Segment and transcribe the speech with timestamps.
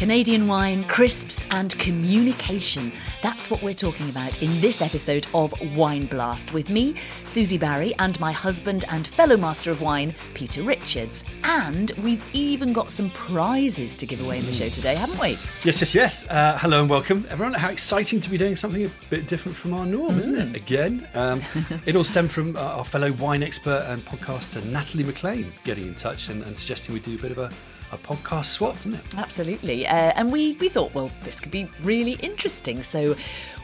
[0.00, 2.90] Canadian wine, crisps, and communication.
[3.22, 7.92] That's what we're talking about in this episode of Wine Blast with me, Susie Barrie,
[7.98, 11.22] and my husband and fellow master of wine, Peter Richards.
[11.44, 15.36] And we've even got some prizes to give away in the show today, haven't we?
[15.64, 16.26] Yes, yes, yes.
[16.30, 17.52] Uh, hello and welcome, everyone.
[17.52, 20.56] How exciting to be doing something a bit different from our norm, isn't it?
[20.56, 21.42] Again, um,
[21.84, 25.94] it all stemmed from uh, our fellow wine expert and podcaster Natalie MacLean getting in
[25.94, 27.50] touch and, and suggesting we do a bit of a,
[27.92, 29.18] a podcast swap, didn't it?
[29.18, 29.86] Absolutely.
[29.86, 32.82] Uh, and we, we thought, well, this could be really interesting.
[32.82, 33.16] So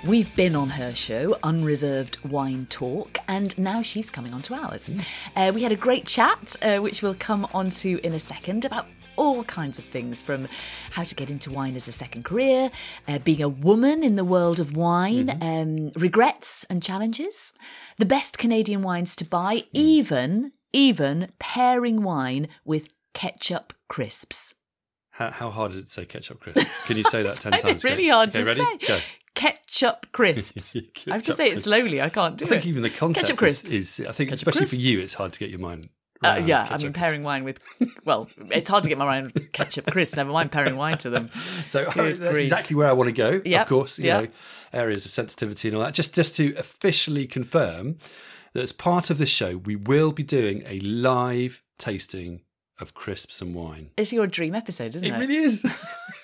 [0.06, 4.90] we've been on her show, Unreserved Wine Talk, and now she's coming on to ours.
[5.34, 8.64] Uh, we had a great chat, uh, which we'll come on to in a second,
[8.64, 10.46] about all kinds of things from
[10.90, 12.70] how to get into wine as a second career,
[13.08, 17.54] uh, being a woman in the world of wine, um, regrets and challenges,
[17.98, 24.54] the best Canadian wines to buy, even even pairing wine with ketchup crisps.
[25.10, 26.66] How, how hard is it to say ketchup crisps?
[26.86, 27.84] Can you say that ten times?
[27.84, 28.60] it really hard okay, to ready?
[28.80, 28.86] say.
[28.88, 28.98] Go.
[29.34, 30.74] Ketchup crisps.
[30.76, 32.00] I have to Ketchup say it slowly.
[32.00, 32.48] I can't do it.
[32.48, 34.00] I think even the concept ketchup is, crisps.
[34.00, 35.88] is, I think, Ketchup especially for you, it's hard to get your mind.
[36.24, 37.60] Uh, yeah, I mean, pairing wine with,
[38.06, 41.10] well, it's hard to get my mind with ketchup crisps, never mind pairing wine to
[41.10, 41.30] them.
[41.66, 42.44] So Good that's grief.
[42.44, 43.42] exactly where I want to go.
[43.44, 44.24] Yep, Of course, you yep.
[44.24, 44.30] know,
[44.72, 45.92] areas of sensitivity and all that.
[45.92, 47.98] Just just to officially confirm
[48.54, 52.40] that as part of the show, we will be doing a live tasting
[52.78, 53.90] of crisps and wine.
[53.96, 55.14] It's your dream episode, isn't it?
[55.14, 55.64] It really is.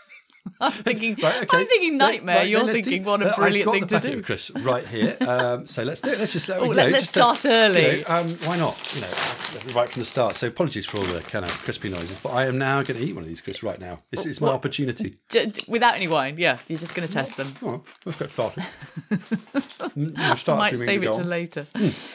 [0.62, 1.56] I'm thinking, Right, okay.
[1.58, 2.36] I'm thinking nightmare.
[2.36, 4.22] Right, You're let's do- thinking, what Uh, a I've brilliant thing to do.
[4.22, 4.50] Chris.
[4.60, 5.16] right here.
[5.20, 6.18] Um, so let's do it.
[6.18, 7.98] Let's just let Oh, you know, let's just, uh, start early.
[7.98, 8.94] you know, um, why not?
[8.94, 10.36] You know, right from the start.
[10.36, 13.04] So apologies for all the kind of crispy noises, but I am now going to
[13.04, 14.00] eat one of these crisps right now.
[14.12, 14.54] It's, it's my What?
[14.54, 15.14] opportunity.
[15.68, 16.58] Without any wine, yeah.
[16.68, 17.48] You're just going to test them.
[17.60, 18.64] Come on, let's get started.
[19.92, 21.66] Mm, start Might save we it to later.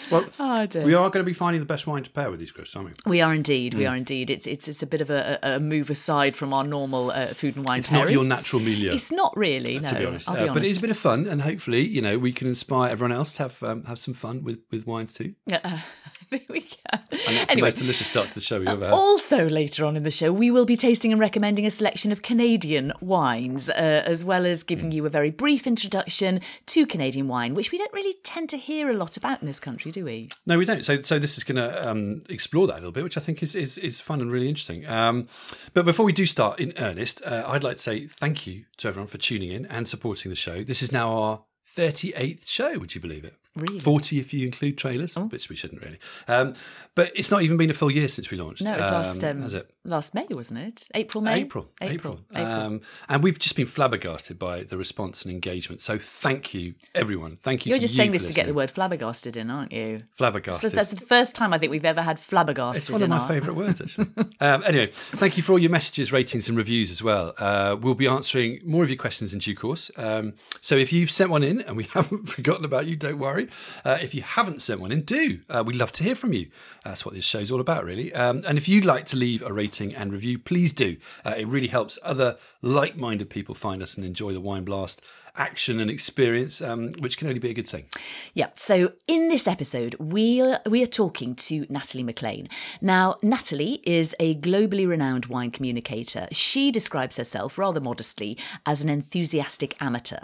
[0.09, 2.51] Well, Oh, we are going to be finding the best wine to pair with these
[2.51, 3.11] crisps, aren't we?
[3.11, 3.73] We are indeed.
[3.73, 3.77] Mm.
[3.77, 4.29] We are indeed.
[4.29, 7.55] It's it's it's a bit of a, a move aside from our normal uh, food
[7.55, 8.13] and wine It's not pairing.
[8.13, 8.91] your natural milieu.
[8.93, 9.79] It's not really.
[9.79, 11.85] No, to be honest, I'll Uh, be but it's a bit of fun, and hopefully,
[11.85, 14.85] you know, we can inspire everyone else to have um, have some fun with, with
[14.87, 15.33] wines too.
[15.51, 15.79] Uh,
[16.29, 16.77] Think we can.
[16.91, 18.93] And that's Anyway, the most delicious start to the show we've ever had.
[18.93, 22.21] Also, later on in the show, we will be tasting and recommending a selection of
[22.21, 27.53] Canadian wines, uh, as well as giving you a very brief introduction to Canadian wine,
[27.53, 30.27] which we don't really tend to hear a lot about in this country, do we?
[30.45, 30.83] No, we don't.
[30.83, 33.41] So, so this is going to um, explore that a little bit, which I think
[33.41, 34.85] is is, is fun and really interesting.
[34.87, 35.27] Um,
[35.73, 38.89] but before we do start in earnest, uh, I'd like to say thank you to
[38.89, 40.63] everyone for tuning in and supporting the show.
[40.63, 41.43] This is now our
[41.75, 42.77] 38th show.
[42.79, 43.35] Would you believe it?
[43.57, 43.79] Really?
[43.79, 45.99] 40 if you include trailers, which we shouldn't really.
[46.27, 46.53] Um,
[46.95, 48.63] but it's not even been a full year since we launched.
[48.63, 49.69] No, it was last um, um, has it?
[49.87, 50.87] last May, wasn't it?
[50.93, 51.41] April, May.
[51.41, 52.45] April, April, April.
[52.45, 55.81] Um, and we've just been flabbergasted by the response and engagement.
[55.81, 57.37] So thank you, everyone.
[57.37, 57.71] Thank you.
[57.71, 59.99] You're just you saying this to get the word flabbergasted in, aren't you?
[59.99, 60.71] So flabbergasted.
[60.73, 62.77] that's the first time I think we've ever had flabbergasted.
[62.77, 64.07] It's one of my our- favourite words, actually.
[64.39, 67.33] um, anyway, thank you for all your messages, ratings, and reviews as well.
[67.37, 69.89] Uh, we'll be answering more of your questions in due course.
[69.97, 73.46] Um, so if you've sent one in and we haven't forgotten about you, don't worry.
[73.85, 75.39] Uh, if you haven't sent one in, do.
[75.49, 76.47] Uh, we'd love to hear from you.
[76.83, 78.13] That's what this show's all about, really.
[78.13, 80.97] Um, and if you'd like to leave a rating and review, please do.
[81.25, 85.01] Uh, it really helps other like minded people find us and enjoy the Wine Blast
[85.37, 87.85] action and experience, um, which can only be a good thing.
[88.33, 88.47] Yeah.
[88.55, 92.47] So in this episode, we are, we are talking to Natalie MacLean.
[92.81, 96.27] Now, Natalie is a globally renowned wine communicator.
[96.31, 100.19] She describes herself rather modestly as an enthusiastic amateur,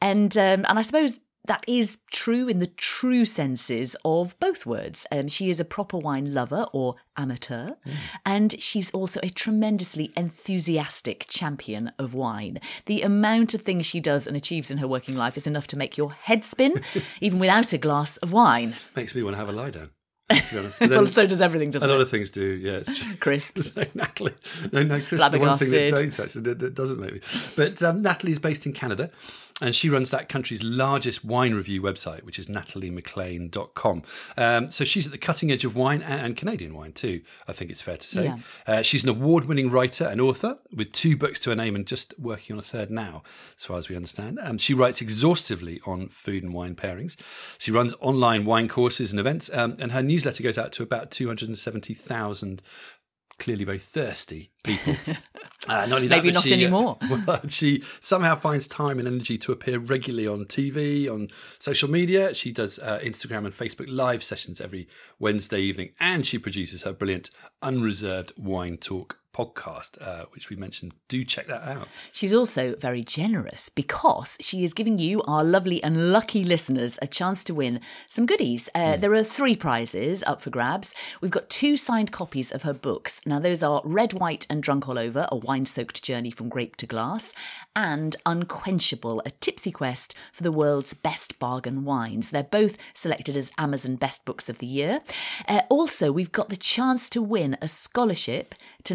[0.00, 1.20] and um, and I suppose.
[1.46, 5.06] That is true in the true senses of both words.
[5.12, 7.70] Um, she is a proper wine lover or amateur,
[8.24, 12.58] and she's also a tremendously enthusiastic champion of wine.
[12.86, 15.78] The amount of things she does and achieves in her working life is enough to
[15.78, 16.82] make your head spin,
[17.20, 18.74] even without a glass of wine.
[18.96, 19.90] Makes me want to have a lie down,
[20.30, 20.80] to be honest.
[20.80, 22.02] But well, so does everything, a doesn't lot it?
[22.02, 22.78] of things do, yeah.
[22.78, 23.16] It's true.
[23.20, 23.76] Crisps.
[23.94, 24.34] Natalie.
[24.72, 27.20] No, no, crisps is the one thing that don't actually, that, that doesn't make me.
[27.54, 29.10] But um, Natalie is based in Canada
[29.62, 34.02] and she runs that country's largest wine review website, which is nataliemaclean.com.
[34.36, 37.52] Um, so she's at the cutting edge of wine and, and Canadian wine too, I
[37.52, 38.24] think it's fair to say.
[38.24, 38.38] Yeah.
[38.66, 41.86] Uh, she's an award winning writer and author with two books to her name and
[41.86, 43.22] just working on a third now,
[43.56, 44.38] as far as we understand.
[44.42, 47.16] Um, she writes exhaustively on food and wine pairings.
[47.58, 51.10] She runs online wine courses and events, um, and her newsletter goes out to about
[51.10, 52.62] 270,000
[53.38, 54.96] clearly very thirsty people.
[55.68, 56.98] Uh, not only that, Maybe not she, uh, anymore.
[57.26, 61.28] well, she somehow finds time and energy to appear regularly on TV, on
[61.58, 62.32] social media.
[62.34, 64.86] She does uh, Instagram and Facebook live sessions every
[65.18, 67.30] Wednesday evening, and she produces her brilliant
[67.62, 70.94] Unreserved Wine Talk podcast, uh, which we mentioned.
[71.08, 71.88] Do check that out.
[72.12, 77.06] She's also very generous because she is giving you, our lovely and lucky listeners, a
[77.06, 78.68] chance to win some goodies.
[78.74, 79.00] Uh, mm.
[79.00, 80.94] There are three prizes up for grabs.
[81.20, 83.20] We've got two signed copies of her books.
[83.26, 86.76] Now, those are Red, White, and Drunk All Over, a wine soaked journey from grape
[86.76, 87.34] to glass,
[87.74, 92.30] and Unquenchable, a tipsy quest for the world's best bargain wines.
[92.30, 95.00] They're both selected as Amazon Best Books of the Year.
[95.48, 98.54] Uh, also, we've got the chance to win a scholarship
[98.84, 98.94] to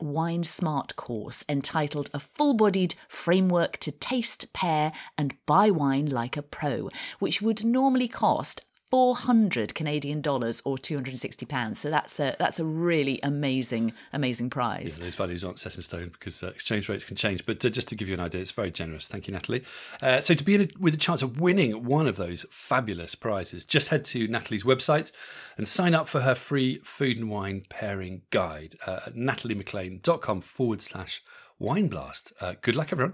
[0.00, 6.36] Wine Smart course entitled A Full Bodied Framework to Taste, Pair, and Buy Wine Like
[6.36, 6.90] a Pro,
[7.20, 11.78] which would normally cost 400 Canadian dollars or 260 pounds.
[11.78, 14.98] So that's a that's a really amazing amazing prize.
[14.98, 17.46] Yeah, those values aren't set in stone because uh, exchange rates can change.
[17.46, 19.06] But uh, just to give you an idea, it's very generous.
[19.06, 19.62] Thank you, Natalie.
[20.02, 23.14] Uh, so to be in a, with a chance of winning one of those fabulous
[23.14, 25.12] prizes, just head to Natalie's website
[25.56, 30.82] and sign up for her free food and wine pairing guide uh, at nataliemaclean.com forward
[30.82, 31.22] slash
[31.58, 32.32] wine blast.
[32.40, 33.12] Uh, good luck, everyone.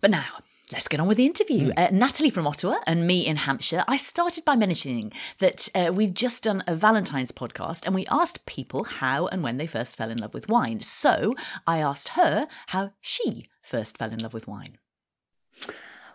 [0.00, 0.26] But now
[0.70, 1.70] Let's get on with the interview.
[1.70, 1.78] Mm.
[1.78, 3.84] Uh, Natalie from Ottawa and me in Hampshire.
[3.88, 8.44] I started by mentioning that uh, we'd just done a Valentine's podcast and we asked
[8.44, 10.80] people how and when they first fell in love with wine.
[10.82, 11.34] So
[11.66, 14.76] I asked her how she first fell in love with wine.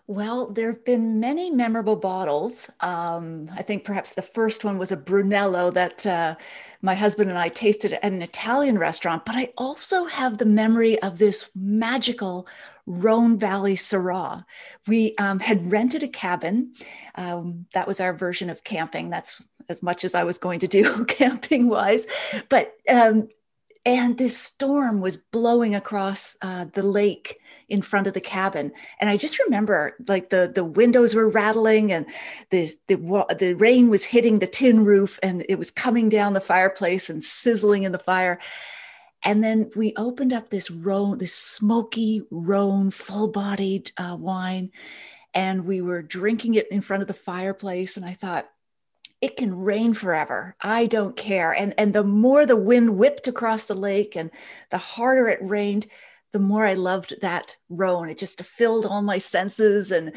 [0.05, 2.69] Well, there have been many memorable bottles.
[2.81, 6.35] Um, I think perhaps the first one was a Brunello that uh,
[6.81, 9.25] my husband and I tasted at an Italian restaurant.
[9.25, 12.47] But I also have the memory of this magical
[12.85, 14.43] Rhone Valley Syrah.
[14.87, 16.73] We um, had rented a cabin.
[17.15, 19.09] Um, that was our version of camping.
[19.09, 22.07] That's as much as I was going to do camping wise.
[22.49, 23.29] But, um,
[23.85, 27.39] and this storm was blowing across uh, the lake
[27.69, 31.91] in front of the cabin and i just remember like the the windows were rattling
[31.91, 32.05] and
[32.49, 36.41] the the the rain was hitting the tin roof and it was coming down the
[36.41, 38.39] fireplace and sizzling in the fire
[39.23, 44.71] and then we opened up this Rhone, this smoky Rhone, full-bodied uh, wine,
[45.33, 47.97] and we were drinking it in front of the fireplace.
[47.97, 48.49] And I thought,
[49.21, 50.53] it can rain forever.
[50.59, 51.53] I don't care.
[51.53, 54.29] And and the more the wind whipped across the lake, and
[54.69, 55.87] the harder it rained,
[56.33, 58.09] the more I loved that Rhone.
[58.09, 60.11] It just filled all my senses, and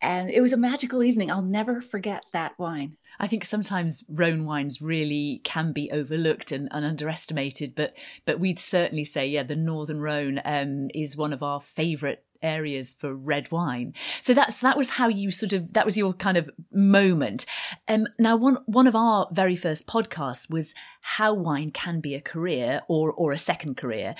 [0.00, 1.30] and it was a magical evening.
[1.30, 2.97] I'll never forget that wine.
[3.20, 7.94] I think sometimes Rhone wines really can be overlooked and, and underestimated, but
[8.24, 12.94] but we'd certainly say, yeah, the Northern Rhone um, is one of our favourite areas
[12.98, 13.94] for red wine.
[14.22, 17.46] So that's that was how you sort of that was your kind of moment.
[17.88, 22.20] Um, now one one of our very first podcasts was how wine can be a
[22.20, 24.14] career or or a second career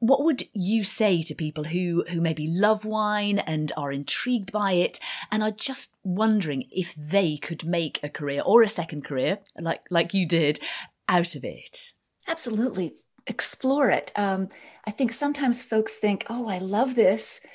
[0.00, 4.72] what would you say to people who who maybe love wine and are intrigued by
[4.72, 5.00] it
[5.30, 9.82] and are just wondering if they could make a career or a second career like
[9.90, 10.60] like you did
[11.08, 11.92] out of it?
[12.26, 12.94] Absolutely.
[13.26, 14.12] Explore it.
[14.16, 14.48] Um,
[14.88, 17.46] i think sometimes folks think oh i love this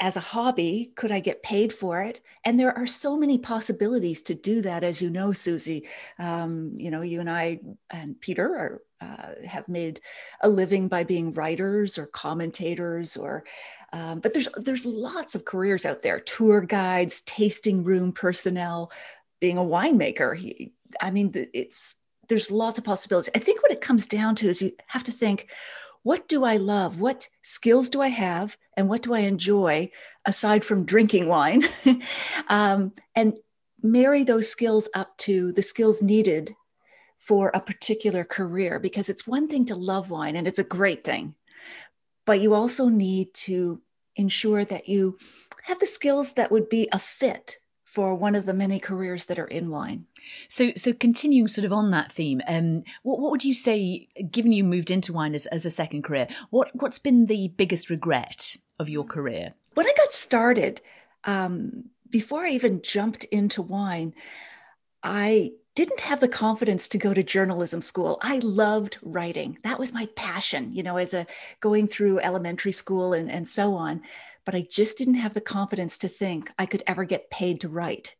[0.00, 2.20] as a hobby could i get paid for it?
[2.44, 5.88] And there are so many possibilities to do that as you know susie.
[6.18, 7.60] Um, you know you and i
[7.90, 10.00] and peter are uh, have made
[10.40, 13.44] a living by being writers or commentators or
[13.92, 18.90] um, but there's there's lots of careers out there tour guides tasting room personnel
[19.40, 20.36] being a winemaker.
[20.36, 23.30] He, i mean it's there's lots of possibilities.
[23.34, 25.48] I think what it comes down to is you have to think
[26.04, 27.00] what do i love?
[27.00, 28.56] What skills do i have?
[28.76, 29.90] And what do i enjoy
[30.24, 31.64] aside from drinking wine?
[32.48, 33.34] Um, and
[33.82, 36.54] marry those skills up to the skills needed
[37.18, 41.04] for a particular career because it's one thing to love wine and it's a great
[41.04, 41.34] thing,
[42.26, 43.80] but you also need to
[44.16, 45.18] ensure that you
[45.64, 47.58] have the skills that would be a fit
[47.94, 50.04] for one of the many careers that are in wine.
[50.48, 54.50] So, so continuing sort of on that theme, um, what, what would you say, given
[54.50, 58.56] you moved into wine as, as a second career, what, what's been the biggest regret
[58.80, 59.54] of your career?
[59.74, 60.80] When I got started,
[61.22, 64.12] um, before I even jumped into wine,
[65.04, 68.18] I didn't have the confidence to go to journalism school.
[68.22, 69.58] I loved writing.
[69.62, 71.28] That was my passion, you know, as a
[71.60, 74.02] going through elementary school and, and so on.
[74.44, 77.68] But I just didn't have the confidence to think I could ever get paid to
[77.68, 78.14] write.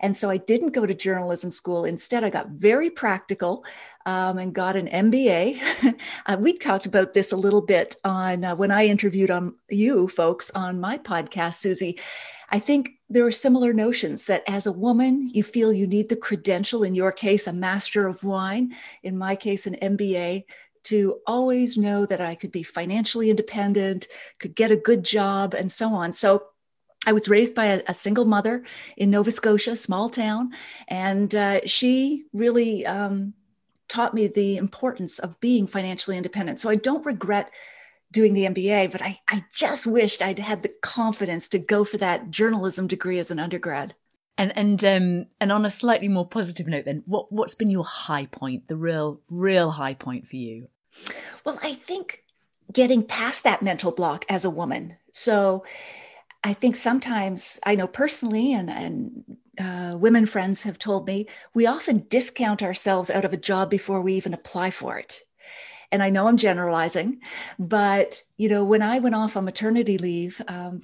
[0.00, 1.84] And so I didn't go to journalism school.
[1.84, 3.64] Instead, I got very practical
[4.06, 5.96] um, and got an MBA.
[6.26, 10.08] uh, we talked about this a little bit on uh, when I interviewed on you
[10.08, 11.98] folks on my podcast, Susie.
[12.50, 16.16] I think there are similar notions that as a woman, you feel you need the
[16.16, 20.44] credential, in your case, a master of wine, in my case, an MBA,
[20.84, 24.08] to always know that I could be financially independent,
[24.38, 26.12] could get a good job, and so on.
[26.12, 26.44] So
[27.06, 28.64] I was raised by a, a single mother
[28.96, 30.52] in Nova Scotia, small town,
[30.88, 33.34] and uh, she really um,
[33.88, 36.60] taught me the importance of being financially independent.
[36.60, 37.50] So I don't regret
[38.10, 41.98] doing the MBA, but I, I just wished I'd had the confidence to go for
[41.98, 43.94] that journalism degree as an undergrad.
[44.38, 47.84] And and um and on a slightly more positive note, then what what's been your
[47.84, 50.68] high point, the real real high point for you?
[51.44, 52.24] Well, I think
[52.72, 54.96] getting past that mental block as a woman.
[55.12, 55.64] So
[56.44, 59.24] I think sometimes I know personally, and and
[59.60, 64.00] uh, women friends have told me we often discount ourselves out of a job before
[64.00, 65.20] we even apply for it.
[65.90, 67.20] And I know I'm generalizing,
[67.58, 70.82] but you know, when I went off on maternity leave um,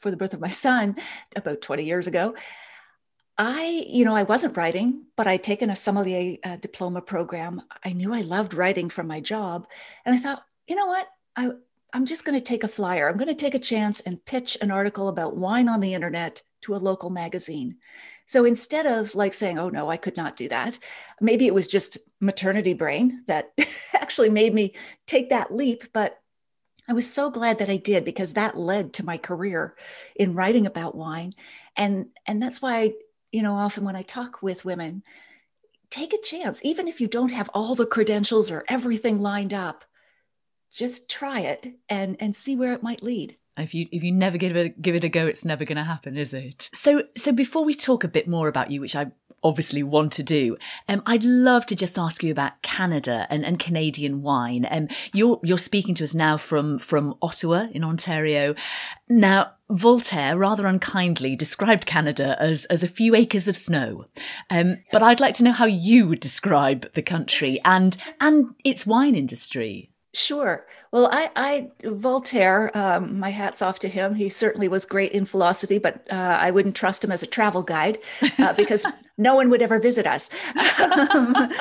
[0.00, 0.96] for the birth of my son
[1.36, 2.34] about 20 years ago,
[3.38, 7.62] I, you know, I wasn't writing, but I'd taken a sommelier uh, diploma program.
[7.82, 9.66] I knew I loved writing from my job,
[10.04, 11.50] and I thought, you know what, I
[11.92, 13.08] I'm just going to take a flyer.
[13.08, 16.42] I'm going to take a chance and pitch an article about wine on the internet
[16.62, 17.76] to a local magazine.
[18.26, 20.78] So instead of like saying, oh no, I could not do that,
[21.20, 23.52] maybe it was just maternity brain that
[23.94, 24.74] actually made me
[25.06, 25.84] take that leap.
[25.92, 26.19] But
[26.90, 29.76] I was so glad that I did because that led to my career
[30.16, 31.34] in writing about wine.
[31.76, 32.92] And, and that's why, I,
[33.30, 35.04] you know, often when I talk with women,
[35.88, 39.84] take a chance, even if you don't have all the credentials or everything lined up,
[40.72, 43.36] just try it and, and see where it might lead.
[43.56, 45.84] If you if you never give it give it a go, it's never going to
[45.84, 46.70] happen, is it?
[46.72, 50.22] So so before we talk a bit more about you, which I obviously want to
[50.22, 50.56] do.
[50.88, 54.66] Um, I'd love to just ask you about Canada and, and Canadian wine.
[54.70, 58.54] Um, you're you're speaking to us now from from Ottawa in Ontario.
[59.08, 64.06] Now, Voltaire rather unkindly described Canada as as a few acres of snow.
[64.50, 64.78] Um, yes.
[64.92, 69.14] But I'd like to know how you would describe the country and and its wine
[69.14, 69.90] industry.
[70.12, 70.66] Sure.
[70.90, 74.14] Well, I, I Voltaire, um, my hat's off to him.
[74.14, 77.62] He certainly was great in philosophy, but uh, I wouldn't trust him as a travel
[77.62, 77.98] guide
[78.40, 78.84] uh, because
[79.20, 80.30] no one would ever visit us.
[80.80, 81.52] Um,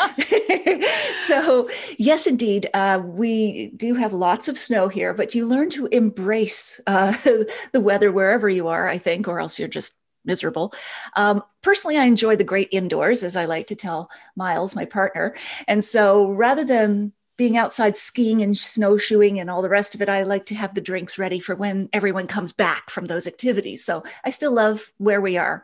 [1.16, 5.88] so, yes, indeed, uh, we do have lots of snow here, but you learn to
[5.88, 7.12] embrace uh,
[7.74, 9.94] the weather wherever you are, I think, or else you're just
[10.26, 10.74] miserable.
[11.16, 15.36] Um, personally, I enjoy the great indoors, as I like to tell Miles, my partner.
[15.68, 20.10] And so rather than being outside skiing and snowshoeing and all the rest of it,
[20.10, 23.82] I like to have the drinks ready for when everyone comes back from those activities.
[23.82, 25.64] So I still love where we are.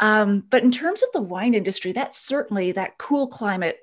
[0.00, 3.78] Um, but in terms of the wine industry, that certainly that cool climate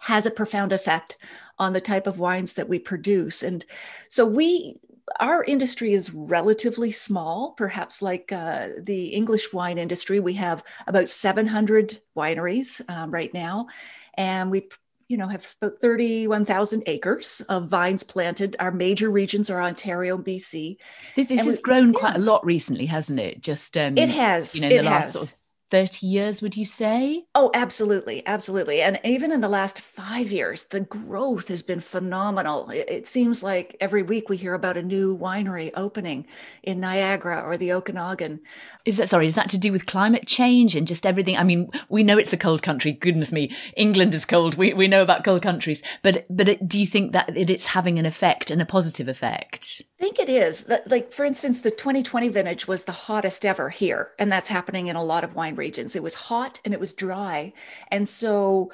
[0.00, 1.16] has a profound effect
[1.58, 3.42] on the type of wines that we produce.
[3.42, 3.64] And
[4.10, 4.78] so we
[5.20, 10.18] our industry is relatively small, perhaps like uh, the English wine industry.
[10.20, 13.68] We have about 700 wineries um, right now,
[14.14, 14.68] and we
[15.08, 18.56] you know, have about 31,000 acres of vines planted.
[18.58, 20.76] Our major regions are Ontario, and BC.
[21.14, 21.98] This, this has we, grown yeah.
[21.98, 23.40] quite a lot recently, hasn't it?
[23.40, 24.54] Just um, it has.
[24.54, 25.34] You know, in it the last sort of
[25.70, 27.24] 30 years, would you say?
[27.34, 28.24] Oh, absolutely.
[28.26, 28.80] Absolutely.
[28.80, 32.70] And even in the last five years, the growth has been phenomenal.
[32.70, 36.26] It, it, seems like every week we hear about a new winery opening
[36.62, 38.40] in Niagara or the Okanagan.
[38.84, 41.36] Is that, sorry, is that to do with climate change and just everything?
[41.36, 42.92] I mean, we know it's a cold country.
[42.92, 43.54] Goodness me.
[43.76, 44.54] England is cold.
[44.54, 45.82] We, we know about cold countries.
[46.02, 49.08] But, but it, do you think that it, it's having an effect and a positive
[49.08, 49.82] effect?
[49.98, 50.70] I think it is.
[50.86, 54.96] Like, for instance, the 2020 vintage was the hottest ever here, and that's happening in
[54.96, 55.96] a lot of wine regions.
[55.96, 57.54] It was hot and it was dry.
[57.90, 58.70] And so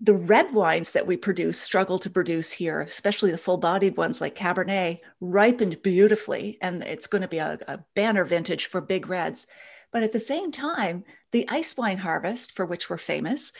[0.00, 4.20] the red wines that we produce struggle to produce here, especially the full bodied ones
[4.20, 6.58] like Cabernet, ripened beautifully.
[6.60, 9.46] And it's going to be a, a, banner vintage for big reds.
[9.92, 13.52] But at the same time, the ice wine harvest, for which we're famous,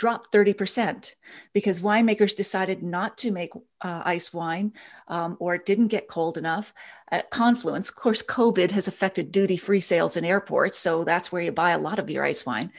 [0.00, 1.12] dropped 30%
[1.52, 3.50] because winemakers decided not to make
[3.82, 4.72] uh, ice wine
[5.08, 6.72] um, or it didn't get cold enough.
[7.10, 10.78] At Confluence, of course, COVID has affected duty free sales in airports.
[10.78, 12.72] So that's where you buy a lot of your ice wine.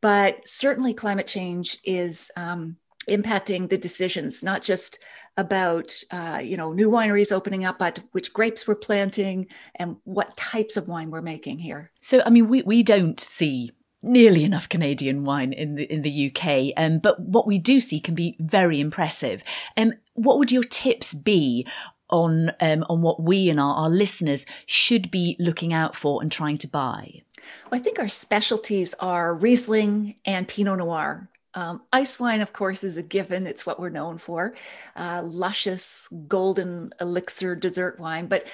[0.00, 2.30] But certainly, climate change is.
[2.36, 2.76] Um,
[3.08, 4.98] impacting the decisions not just
[5.38, 10.36] about uh, you know new wineries opening up but which grapes we're planting and what
[10.36, 13.70] types of wine we're making here so i mean we, we don't see
[14.02, 16.72] nearly enough Canadian wine in the in the UK.
[16.76, 19.42] Um, but what we do see can be very impressive.
[19.76, 21.66] Um, what would your tips be
[22.10, 26.30] on um, on what we and our, our listeners should be looking out for and
[26.30, 27.22] trying to buy?
[27.70, 31.28] Well, I think our specialties are Riesling and Pinot Noir.
[31.54, 33.46] Um, ice wine, of course, is a given.
[33.46, 34.54] It's what we're known for.
[34.94, 38.26] Uh, luscious, golden elixir dessert wine.
[38.26, 38.46] But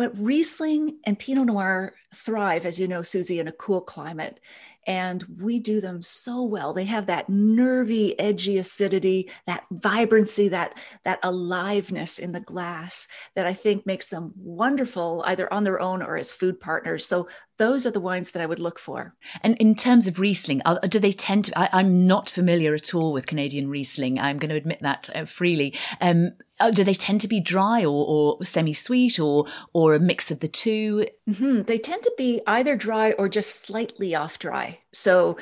[0.00, 4.40] but Riesling and Pinot Noir thrive, as you know, Susie, in a cool climate.
[4.86, 10.72] and we do them so well they have that nervy edgy acidity that vibrancy that
[11.04, 16.02] that aliveness in the glass that i think makes them wonderful either on their own
[16.02, 17.28] or as food partners so
[17.60, 19.14] those are the wines that I would look for.
[19.42, 21.58] And in terms of Riesling, do they tend to?
[21.58, 24.18] I, am not familiar at all with Canadian Riesling.
[24.18, 25.74] I'm going to admit that uh, freely.
[26.00, 28.06] Um, uh, do they tend to be dry or,
[28.38, 31.62] or semi-sweet or or a mix of the 2 mm-hmm.
[31.62, 34.78] They tend to be either dry or just slightly off dry.
[34.92, 35.36] So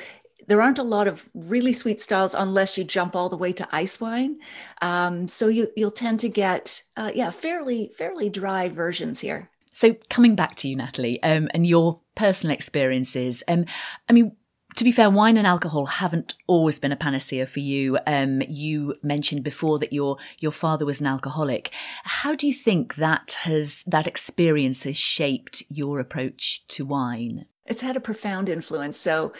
[0.47, 3.67] there aren't a lot of really sweet styles unless you jump all the way to
[3.71, 4.39] ice wine.
[4.81, 9.49] Um, so you you'll tend to get uh, yeah fairly fairly dry versions here.
[9.71, 13.65] So coming back to you, Natalie, um, and your personal experiences, um,
[14.09, 14.35] I mean,
[14.75, 17.97] to be fair, wine and alcohol haven't always been a panacea for you.
[18.05, 21.71] Um, you mentioned before that your your father was an alcoholic.
[22.03, 27.45] How do you think that has that experience has shaped your approach to wine?
[27.65, 28.97] It's had a profound influence.
[28.97, 29.33] So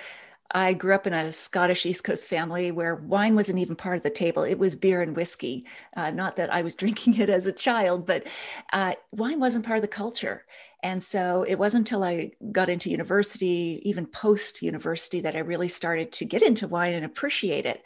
[0.52, 4.04] I grew up in a Scottish East Coast family where wine wasn't even part of
[4.04, 4.42] the table.
[4.42, 5.66] It was beer and whiskey.
[5.96, 8.26] Uh, not that I was drinking it as a child, but
[8.74, 10.46] uh, wine wasn't part of the culture.
[10.82, 15.68] And so it wasn't until I got into university, even post university, that I really
[15.68, 17.84] started to get into wine and appreciate it.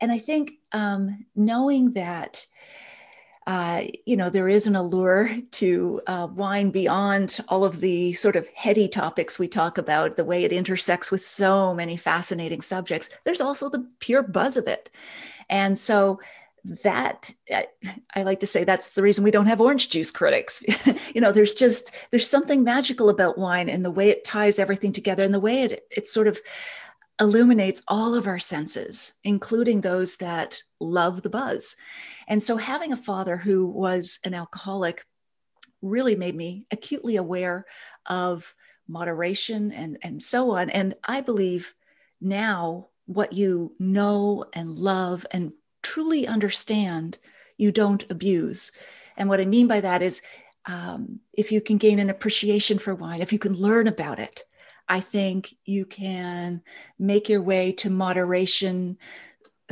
[0.00, 2.46] And I think um, knowing that
[3.46, 8.36] uh, you know, there is an allure to uh, wine beyond all of the sort
[8.36, 13.10] of heady topics we talk about, the way it intersects with so many fascinating subjects.
[13.24, 14.88] There's also the pure buzz of it.
[15.50, 16.20] And so
[16.64, 17.66] that I,
[18.14, 20.62] I like to say that's the reason we don't have orange juice critics.
[21.14, 24.92] you know, there's just there's something magical about wine and the way it ties everything
[24.92, 26.40] together and the way it it sort of
[27.20, 31.76] illuminates all of our senses, including those that love the buzz.
[32.26, 35.04] And so having a father who was an alcoholic
[35.82, 37.66] really made me acutely aware
[38.06, 38.54] of
[38.88, 40.70] moderation and, and so on.
[40.70, 41.74] And I believe
[42.20, 45.52] now what you know and love and
[45.84, 47.18] truly understand,
[47.56, 48.72] you don't abuse.
[49.16, 50.22] And what I mean by that is
[50.66, 54.42] um, if you can gain an appreciation for wine, if you can learn about it,
[54.88, 56.62] I think you can
[56.98, 58.98] make your way to moderation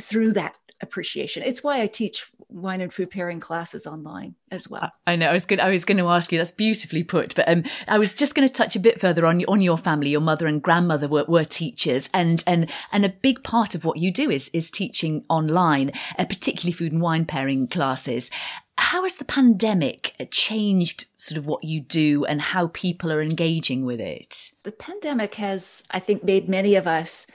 [0.00, 1.43] through that appreciation.
[1.45, 4.93] It's why I teach wine and food pairing classes online as well.
[5.07, 5.29] I know.
[5.29, 5.61] I was going.
[5.61, 6.39] I was going to ask you.
[6.39, 7.35] That's beautifully put.
[7.35, 10.11] But um, I was just going to touch a bit further on on your family.
[10.11, 13.99] Your mother and grandmother were, were teachers, and and and a big part of what
[13.99, 18.31] you do is is teaching online, uh, particularly food and wine pairing classes.
[18.79, 23.85] How has the pandemic changed sort of what you do and how people are engaging
[23.85, 24.53] with it?
[24.64, 27.27] The pandemic has, I think, made many of us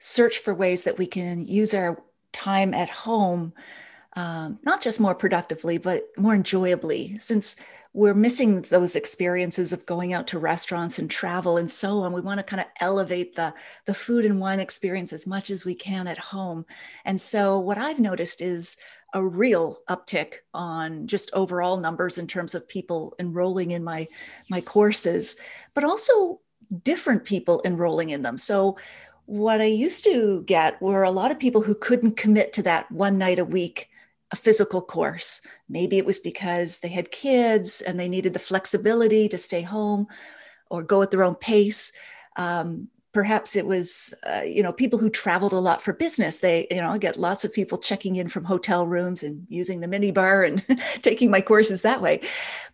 [0.00, 3.52] search for ways that we can use our time at home,
[4.14, 7.56] um, not just more productively, but more enjoyably, since
[7.94, 12.12] we're missing those experiences of going out to restaurants and travel and so on.
[12.12, 13.54] We want to kind of elevate the,
[13.86, 16.66] the food and wine experience as much as we can at home.
[17.04, 18.76] And so, what I've noticed is
[19.14, 24.06] a real uptick on just overall numbers in terms of people enrolling in my
[24.50, 25.36] my courses
[25.74, 26.40] but also
[26.82, 28.76] different people enrolling in them so
[29.28, 32.90] what I used to get were a lot of people who couldn't commit to that
[32.90, 33.90] one night a week
[34.30, 35.42] a physical course.
[35.68, 40.06] Maybe it was because they had kids and they needed the flexibility to stay home
[40.70, 41.92] or go at their own pace.
[42.36, 46.38] Um, perhaps it was uh, you know people who traveled a lot for business.
[46.38, 49.88] They you know get lots of people checking in from hotel rooms and using the
[49.88, 52.20] minibar and taking my courses that way.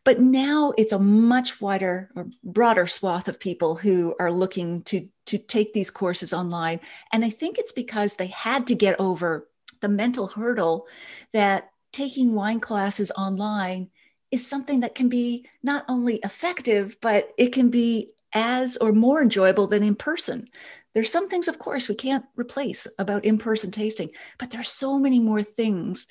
[0.04, 5.08] But now it's a much wider or broader swath of people who are looking to
[5.26, 6.80] to take these courses online.
[7.12, 9.48] And i think it's because they had to get over
[9.80, 10.86] the mental hurdle
[11.32, 13.90] that taking wine classes online
[14.30, 19.22] is something that can be not only effective but it can be as or more
[19.22, 20.48] enjoyable than in person.
[20.92, 24.98] There's some things, of course, we can't replace about in person tasting, but there's so
[24.98, 26.06] many more things,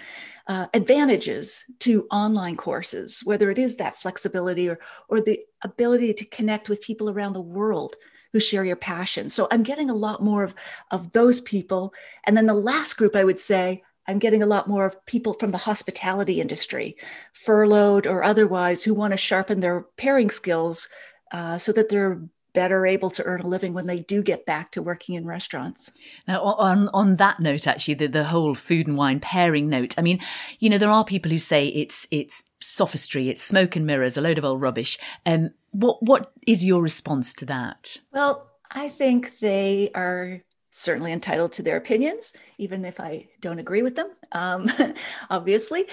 [0.48, 6.26] uh, advantages to online courses, whether it is that flexibility or, or the ability to
[6.26, 7.96] connect with people around the world
[8.34, 9.30] who share your passion.
[9.30, 10.54] So I'm getting a lot more of,
[10.92, 11.94] of those people.
[12.26, 15.34] And then the last group, I would say, I'm getting a lot more of people
[15.34, 16.98] from the hospitality industry,
[17.32, 20.90] furloughed or otherwise, who want to sharpen their pairing skills
[21.34, 22.22] uh, so that they're
[22.54, 26.02] better able to earn a living when they do get back to working in restaurants.
[26.28, 29.98] Now, on on that note, actually, the, the whole food and wine pairing note.
[29.98, 30.20] I mean,
[30.60, 34.22] you know, there are people who say it's it's sophistry, it's smoke and mirrors, a
[34.22, 34.98] load of old rubbish.
[35.26, 37.98] Um, what what is your response to that?
[38.12, 43.84] Well, I think they are certainly entitled to their opinions, even if I don't agree
[43.84, 44.72] with them, um,
[45.30, 45.86] obviously.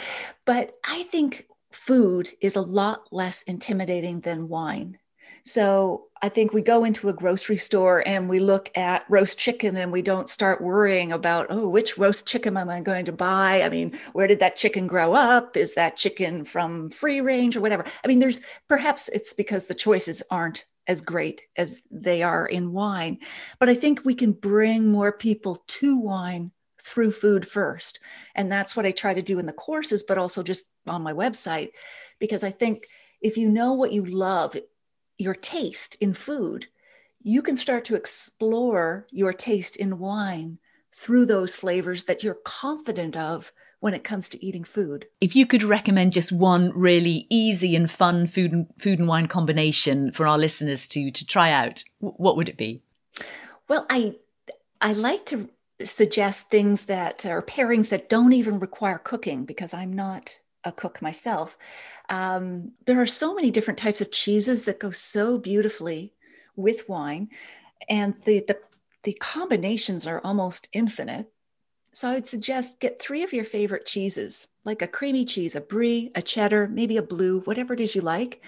[0.46, 4.98] But I think food is a lot less intimidating than wine
[5.44, 9.76] So I think we go into a grocery store and we look at roast chicken
[9.76, 13.62] and we don't start worrying about, oh, which roast chicken am I going to buy?
[13.62, 15.57] I mean, where did that chicken grow up?
[15.57, 17.85] Is that chicken from free range or whatever?
[18.05, 22.72] I mean, there's perhaps it's because the choices aren't as great as they are in
[22.72, 23.18] wine.
[23.59, 26.50] But I think we can bring more people to wine
[26.83, 28.00] through food first.
[28.35, 31.12] And that's what I try to do in the courses, but also just on my
[31.12, 31.70] website,
[32.18, 32.87] because I think
[33.20, 34.57] if you know what you love,
[35.20, 36.66] your taste in food,
[37.22, 40.59] you can start to explore your taste in wine
[40.92, 45.06] through those flavors that you're confident of when it comes to eating food.
[45.20, 49.26] If you could recommend just one really easy and fun food and food and wine
[49.26, 52.83] combination for our listeners to to try out, what would it be?
[53.68, 54.16] Well, I
[54.80, 55.48] I like to
[55.83, 61.01] suggest things that are pairings that don't even require cooking because I'm not a cook
[61.01, 61.57] myself.
[62.09, 66.12] Um, there are so many different types of cheeses that go so beautifully
[66.57, 67.29] with wine,
[67.88, 68.59] and the, the
[69.03, 71.33] the combinations are almost infinite.
[71.92, 75.61] So I would suggest get three of your favorite cheeses, like a creamy cheese, a
[75.61, 78.42] brie, a cheddar, maybe a blue, whatever it is you like,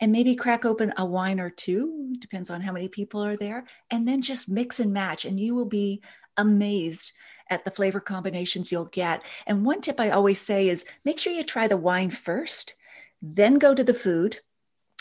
[0.00, 3.66] and maybe crack open a wine or two, depends on how many people are there,
[3.90, 6.02] and then just mix and match, and you will be
[6.38, 7.12] amazed
[7.50, 9.22] at the flavor combinations you'll get.
[9.46, 12.74] And one tip I always say is make sure you try the wine first,
[13.22, 14.40] then go to the food.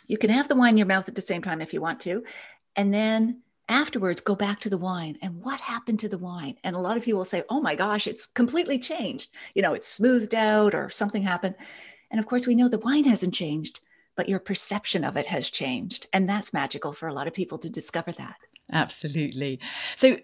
[0.08, 2.00] You can have the wine in your mouth at the same time if you want
[2.02, 2.24] to.
[2.76, 5.18] And then afterwards, go back to the wine.
[5.22, 6.56] And what happened to the wine?
[6.64, 9.30] And a lot of you will say, oh my gosh, it's completely changed.
[9.54, 11.56] You know, it's smoothed out or something happened.
[12.10, 13.82] And of course, we know the wine hasn't changed,
[14.16, 16.08] but your perception of it has changed.
[16.14, 18.38] And that's magical for a lot of people to discover that.
[18.72, 19.60] Absolutely.
[19.96, 20.18] So,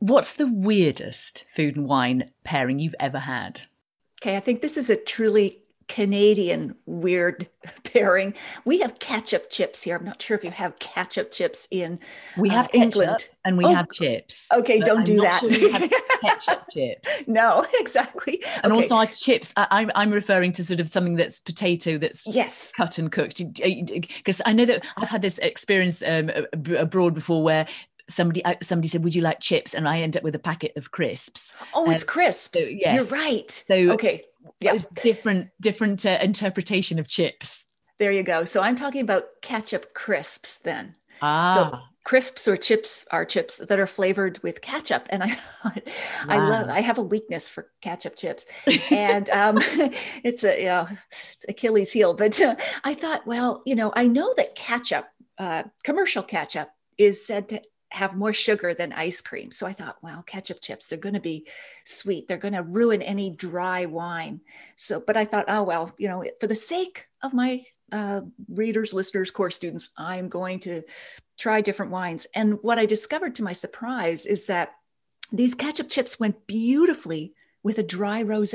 [0.00, 3.60] What's the weirdest food and wine pairing you've ever had?
[4.22, 7.48] Okay, I think this is a truly Canadian weird
[7.84, 8.32] pairing.
[8.64, 9.96] We have ketchup chips here.
[9.96, 11.98] I'm not sure if you have ketchup chips in
[12.38, 14.48] we have uh, England and we oh, have chips.
[14.52, 15.40] Okay, don't do that.
[15.40, 15.88] Sure
[16.22, 17.26] ketchup chips.
[17.26, 18.42] No, exactly.
[18.62, 18.82] And okay.
[18.82, 19.52] also our chips.
[19.56, 23.10] I, am I'm, I'm referring to sort of something that's potato that's yes cut and
[23.10, 23.42] cooked.
[23.60, 26.30] Because I know that I've had this experience um,
[26.78, 27.66] abroad before where
[28.10, 30.76] somebody uh, somebody said, "Would you like chips?" And I end up with a packet
[30.76, 31.54] of crisps.
[31.74, 32.68] Oh, it's crisps.
[32.68, 32.94] So, yes.
[32.94, 33.50] You're right.
[33.50, 34.24] So okay,
[34.60, 37.64] yeah, it's different different uh, interpretation of chips.
[37.98, 38.44] There you go.
[38.44, 40.94] So I'm talking about ketchup crisps then.
[41.22, 41.50] Ah.
[41.50, 45.26] So crisps or chips are chips that are flavored with ketchup and i
[45.64, 45.72] wow.
[46.28, 48.46] i love i have a weakness for ketchup chips
[48.90, 49.58] and um,
[50.24, 54.06] it's a you know, it's achilles heel but uh, i thought well you know i
[54.06, 55.06] know that ketchup
[55.38, 59.50] uh, commercial ketchup is said to have more sugar than ice cream.
[59.50, 61.46] So I thought, well, ketchup chips, they're going to be
[61.84, 62.28] sweet.
[62.28, 64.40] They're going to ruin any dry wine.
[64.76, 68.94] So, but I thought, oh, well, you know, for the sake of my uh, readers,
[68.94, 70.82] listeners, course students, I'm going to
[71.38, 72.26] try different wines.
[72.34, 74.72] And what I discovered to my surprise is that
[75.32, 78.54] these ketchup chips went beautifully with a dry rose.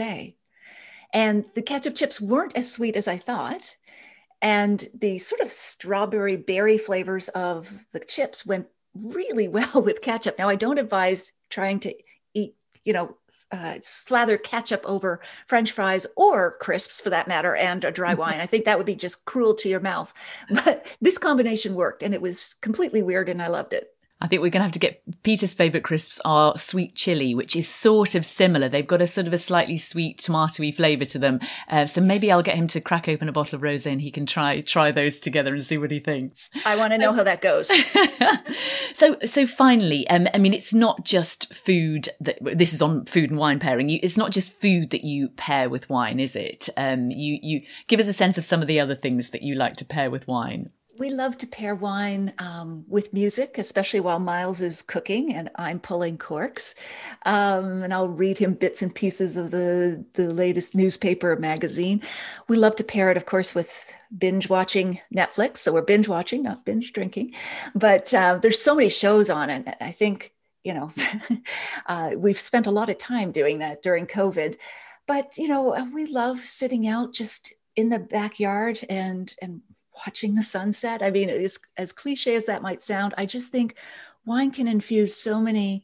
[1.14, 3.76] And the ketchup chips weren't as sweet as I thought.
[4.42, 8.68] And the sort of strawberry berry flavors of the chips went
[9.04, 10.38] really well with ketchup.
[10.38, 11.96] Now, I don't advise trying to
[12.34, 13.18] eat, you know,
[13.52, 18.40] uh, slather ketchup over French fries or crisps for that matter, and a dry wine.
[18.40, 20.14] I think that would be just cruel to your mouth.
[20.50, 23.95] But this combination worked and it was completely weird and I loved it.
[24.26, 27.56] I think we're going to have to get Peter's favourite crisps are sweet chili, which
[27.56, 28.68] is sort of similar.
[28.68, 31.40] They've got a sort of a slightly sweet tomatoey flavour to them.
[31.70, 34.10] Uh, so maybe I'll get him to crack open a bottle of rosé and he
[34.10, 36.50] can try try those together and see what he thinks.
[36.66, 37.70] I want to know um, how that goes.
[38.96, 43.30] so so finally, um, I mean, it's not just food that this is on food
[43.30, 43.90] and wine pairing.
[43.90, 46.68] You, it's not just food that you pair with wine, is it?
[46.78, 49.54] Um, you you give us a sense of some of the other things that you
[49.54, 54.20] like to pair with wine we love to pair wine um, with music, especially while
[54.20, 56.76] Miles is cooking and I'm pulling corks.
[57.26, 62.02] Um, and I'll read him bits and pieces of the, the latest newspaper magazine.
[62.48, 65.58] We love to pair it, of course, with binge watching Netflix.
[65.58, 67.34] So we're binge watching, not binge drinking.
[67.74, 69.68] But uh, there's so many shows on it.
[69.82, 70.94] I think, you know,
[71.88, 74.58] uh, we've spent a lot of time doing that during COVID.
[75.08, 79.62] But, you know, we love sitting out just in the backyard and and
[80.06, 81.02] watching the sunset.
[81.02, 83.76] I mean, as, as cliche as that might sound, I just think
[84.26, 85.84] wine can infuse so many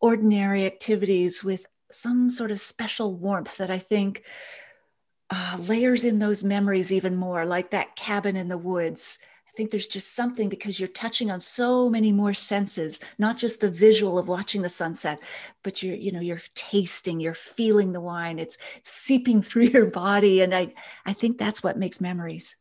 [0.00, 4.24] ordinary activities with some sort of special warmth that I think
[5.30, 9.18] uh, layers in those memories even more, like that cabin in the woods.
[9.52, 13.60] I think there's just something because you're touching on so many more senses, not just
[13.60, 15.18] the visual of watching the sunset,
[15.62, 20.40] but you're, you know, you're tasting, you're feeling the wine, it's seeping through your body.
[20.40, 20.72] And I,
[21.04, 22.56] I think that's what makes memories.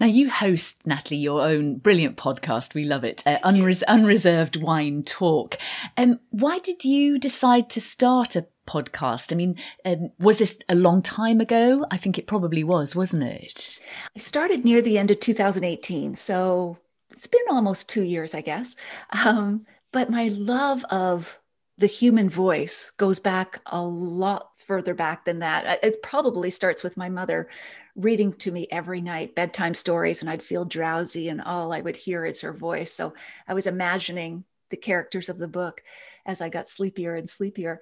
[0.00, 2.74] Now, you host, Natalie, your own brilliant podcast.
[2.74, 3.22] We love it.
[3.26, 5.58] Uh, Unres- Unreserved Wine Talk.
[5.96, 9.32] Um, why did you decide to start a podcast?
[9.32, 11.86] I mean, um, was this a long time ago?
[11.90, 13.80] I think it probably was, wasn't it?
[14.16, 16.16] I started near the end of 2018.
[16.16, 16.78] So
[17.12, 18.76] it's been almost two years, I guess.
[19.24, 21.38] Um, but my love of
[21.78, 25.80] the human voice goes back a lot further back than that.
[25.82, 27.48] It probably starts with my mother
[27.96, 31.96] reading to me every night bedtime stories, and I'd feel drowsy, and all I would
[31.96, 32.92] hear is her voice.
[32.92, 33.14] So
[33.48, 35.82] I was imagining the characters of the book
[36.26, 37.80] as I got sleepier and sleepier.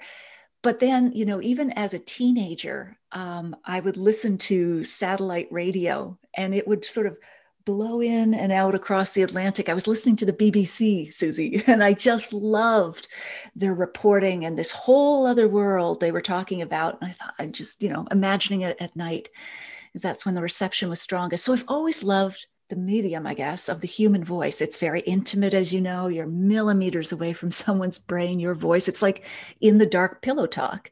[0.62, 6.18] But then, you know, even as a teenager, um, I would listen to satellite radio,
[6.34, 7.18] and it would sort of
[7.64, 9.68] blow in and out across the Atlantic.
[9.68, 13.08] I was listening to the BBC, Susie, and I just loved
[13.54, 17.00] their reporting and this whole other world they were talking about.
[17.00, 19.28] And I thought, I'm just, you know, imagining it at night
[19.92, 21.44] because that's when the reception was strongest.
[21.44, 24.62] So I've always loved the medium, I guess, of the human voice.
[24.62, 26.08] It's very intimate, as you know.
[26.08, 28.88] You're millimeters away from someone's brain, your voice.
[28.88, 29.26] It's like
[29.60, 30.90] in the dark pillow talk.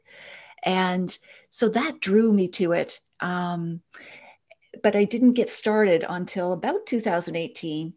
[0.63, 1.17] And
[1.49, 2.99] so that drew me to it.
[3.19, 3.81] Um,
[4.83, 7.93] but I didn't get started until about 2018.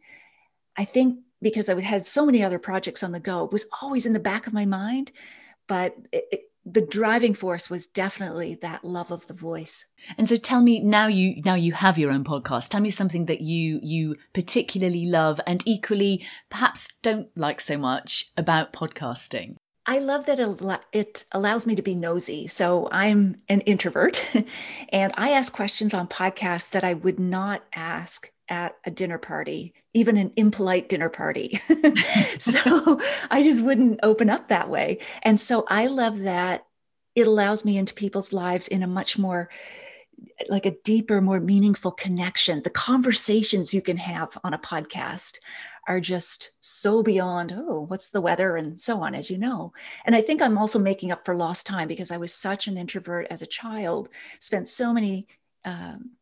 [0.76, 4.06] I think because I had so many other projects on the go, it was always
[4.06, 5.12] in the back of my mind.
[5.66, 9.86] But it, it, the driving force was definitely that love of the voice.
[10.16, 12.68] And so tell me now you now you have your own podcast.
[12.68, 18.30] Tell me something that you you particularly love and equally perhaps don't like so much
[18.36, 19.56] about podcasting.
[19.86, 20.38] I love that
[20.92, 22.46] it allows me to be nosy.
[22.46, 24.26] So I'm an introvert
[24.88, 29.74] and I ask questions on podcasts that I would not ask at a dinner party,
[29.92, 31.60] even an impolite dinner party.
[32.38, 34.98] so I just wouldn't open up that way.
[35.22, 36.66] And so I love that
[37.14, 39.48] it allows me into people's lives in a much more
[40.48, 42.62] like a deeper, more meaningful connection.
[42.62, 45.38] The conversations you can have on a podcast
[45.86, 49.72] are just so beyond, oh, what's the weather and so on, as you know.
[50.04, 52.78] And I think I'm also making up for lost time because I was such an
[52.78, 54.08] introvert as a child,
[54.40, 55.26] spent so many
[55.64, 56.12] um,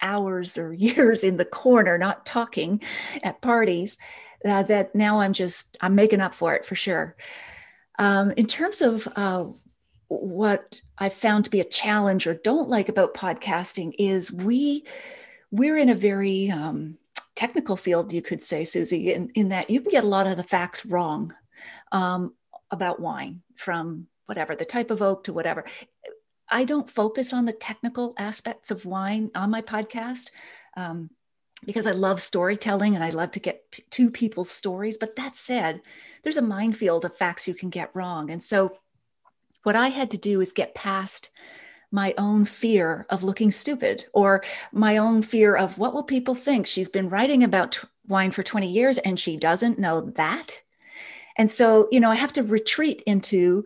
[0.00, 2.80] hours or years in the corner, not talking
[3.22, 3.98] at parties,
[4.44, 7.16] uh, that now I'm just, I'm making up for it for sure.
[7.98, 9.46] Um, in terms of uh,
[10.08, 14.84] what I found to be a challenge or don't like about podcasting is we,
[15.50, 16.98] we're in a very um,
[17.34, 20.36] technical field, you could say, Susie, in, in that you can get a lot of
[20.36, 21.34] the facts wrong
[21.90, 22.34] um,
[22.70, 25.64] about wine from whatever the type of oak to whatever
[26.52, 30.28] I don't focus on the technical aspects of wine on my podcast
[30.76, 31.08] um,
[31.64, 34.98] because I love storytelling and I love to get p- to people's stories.
[34.98, 35.80] But that said,
[36.22, 38.30] there's a minefield of facts you can get wrong.
[38.30, 38.76] And so,
[39.62, 41.30] what I had to do is get past
[41.92, 46.66] my own fear of looking stupid or my own fear of what will people think
[46.66, 50.60] she's been writing about t- wine for 20 years and she doesn't know that
[51.36, 53.64] and so you know i have to retreat into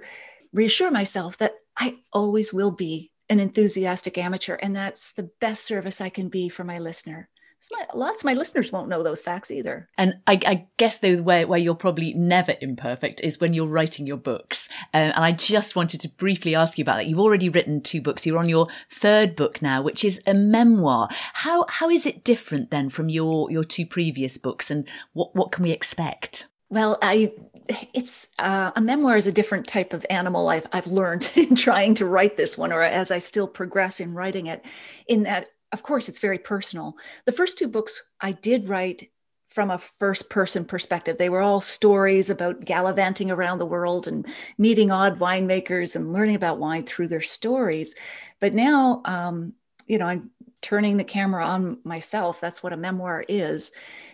[0.53, 6.01] reassure myself that I always will be an enthusiastic amateur, and that's the best service
[6.01, 7.29] I can be for my listener.
[7.73, 9.89] My, lots of my listeners won't know those facts either.
[9.99, 14.07] And I, I guess though where, where you're probably never imperfect is when you're writing
[14.07, 14.69] your books.
[14.95, 17.07] Uh, and I just wanted to briefly ask you about that.
[17.07, 18.25] You've already written two books.
[18.25, 21.09] You're on your third book now, which is a memoir.
[21.11, 25.51] How how is it different then from your your two previous books, and what what
[25.51, 26.47] can we expect?
[26.69, 27.33] Well, I
[27.69, 31.95] it's uh, a memoir is a different type of animal I've, I've learned in trying
[31.97, 34.65] to write this one or as i still progress in writing it
[35.09, 36.97] in that of course it's very personal.
[37.25, 39.11] The first two books i did write
[39.49, 41.17] from a first person perspective.
[41.17, 44.27] They were all stories about gallivanting around the world and
[44.59, 47.95] meeting odd winemakers and learning about wine through their stories.
[48.41, 49.55] But now um,
[49.87, 50.31] you know i'm
[50.67, 52.41] turning the camera on myself.
[52.41, 53.71] That's what a memoir is.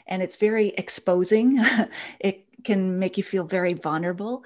[0.07, 1.65] And it's very exposing.
[2.21, 4.45] It can make you feel very vulnerable.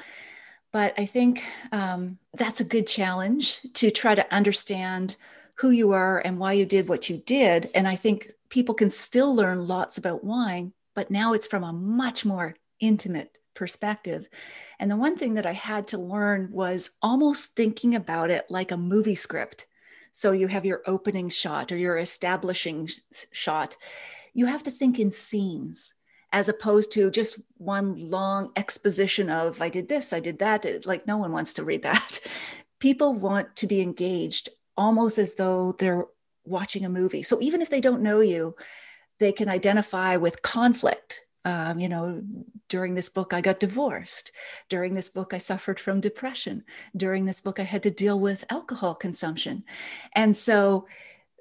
[0.72, 1.42] But I think
[1.72, 5.16] um, that's a good challenge to try to understand
[5.56, 7.70] who you are and why you did what you did.
[7.74, 11.72] And I think people can still learn lots about wine, but now it's from a
[11.72, 14.28] much more intimate perspective.
[14.78, 18.70] And the one thing that I had to learn was almost thinking about it like
[18.70, 19.66] a movie script.
[20.12, 22.88] So you have your opening shot or your establishing
[23.32, 23.76] shot.
[24.34, 25.94] You have to think in scenes
[26.32, 30.84] as opposed to just one long exposition of I did this, I did that.
[30.84, 32.20] Like no one wants to read that.
[32.78, 36.04] People want to be engaged almost as though they're
[36.44, 37.22] watching a movie.
[37.22, 38.54] So even if they don't know you,
[39.18, 41.20] they can identify with conflict.
[41.44, 42.22] Um, you know,
[42.68, 44.32] during this book, I got divorced.
[44.68, 46.64] During this book, I suffered from depression.
[46.96, 49.64] During this book, I had to deal with alcohol consumption.
[50.14, 50.86] And so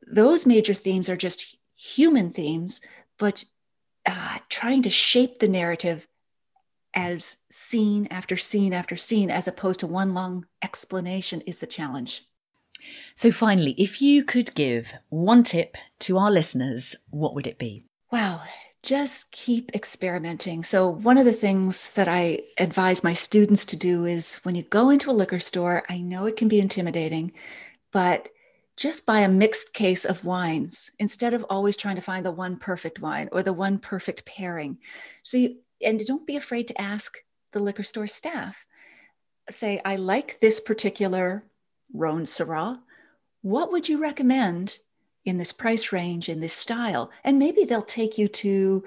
[0.07, 2.81] those major themes are just human themes,
[3.17, 3.45] but
[4.05, 6.07] uh, trying to shape the narrative
[6.93, 12.23] as scene after scene after scene, as opposed to one long explanation, is the challenge.
[13.15, 17.85] So, finally, if you could give one tip to our listeners, what would it be?
[18.11, 18.41] Wow,
[18.83, 20.63] just keep experimenting.
[20.63, 24.63] So, one of the things that I advise my students to do is when you
[24.63, 27.31] go into a liquor store, I know it can be intimidating,
[27.91, 28.29] but
[28.77, 32.57] just buy a mixed case of wines instead of always trying to find the one
[32.57, 34.77] perfect wine or the one perfect pairing.
[35.23, 37.17] So, you, and don't be afraid to ask
[37.53, 38.65] the liquor store staff.
[39.49, 41.43] Say, I like this particular
[41.93, 42.79] Rhone Syrah.
[43.41, 44.79] What would you recommend
[45.23, 47.11] in this price range, in this style?
[47.23, 48.83] And maybe they'll take you to,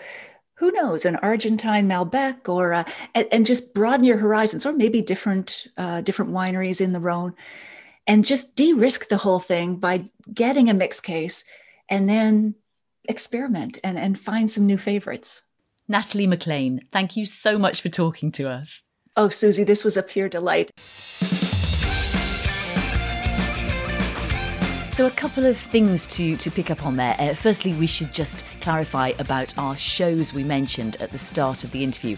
[0.54, 5.00] who knows, an Argentine Malbec or, a, and, and, just broaden your horizons, or maybe
[5.02, 7.34] different, uh, different wineries in the Rhone
[8.08, 11.44] and just de-risk the whole thing by getting a mixed case
[11.88, 12.54] and then
[13.04, 15.42] experiment and, and find some new favorites.
[15.87, 18.82] Natalie McLean, thank you so much for talking to us.
[19.16, 20.70] Oh, Susie, this was a pure delight.
[24.98, 27.14] So, a couple of things to, to pick up on there.
[27.20, 31.70] Uh, firstly, we should just clarify about our shows we mentioned at the start of
[31.70, 32.16] the interview.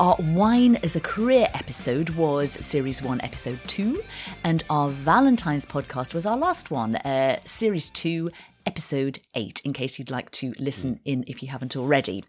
[0.00, 4.02] Our Wine as a Career episode was Series 1, Episode 2,
[4.42, 8.32] and our Valentine's podcast was our last one, uh, Series 2,
[8.66, 12.24] episode eight, in case you'd like to listen in if you haven't already.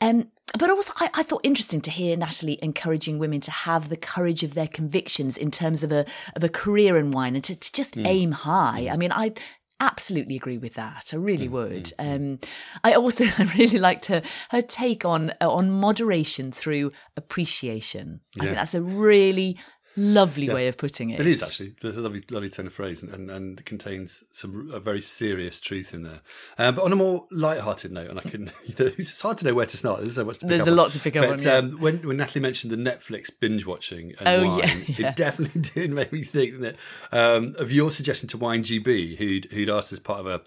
[0.00, 3.96] Um, but also, I, I, thought interesting to hear Natalie encouraging women to have the
[3.96, 7.56] courage of their convictions in terms of a of a career in wine and to,
[7.56, 8.06] to just mm.
[8.06, 8.88] aim high.
[8.90, 9.32] I mean, I
[9.80, 11.10] absolutely agree with that.
[11.12, 11.84] I really mm, would.
[11.98, 12.38] Mm, um,
[12.82, 13.24] I also
[13.56, 18.20] really liked her her take on on moderation through appreciation.
[18.34, 18.42] Yeah.
[18.42, 19.58] I think that's a really
[19.96, 21.20] Lovely yeah, way of putting it.
[21.20, 21.74] It is actually.
[21.80, 25.58] There's a lovely, lovely turn of phrase, and, and, and contains some a very serious
[25.58, 26.20] truth in there.
[26.58, 29.46] Um, but on a more light-hearted note, and I can, you know, it's hard to
[29.46, 30.00] know where to start.
[30.00, 30.40] There's so much.
[30.40, 30.76] To There's a on.
[30.76, 31.40] lot to pick up but, on.
[31.40, 31.54] Yeah.
[31.54, 35.08] Um, when when Natalie mentioned the Netflix binge watching and oh, wine, yeah, yeah.
[35.08, 36.76] it definitely did make me think that
[37.10, 40.42] um, of your suggestion to Wine GB, who'd who'd asked as part of a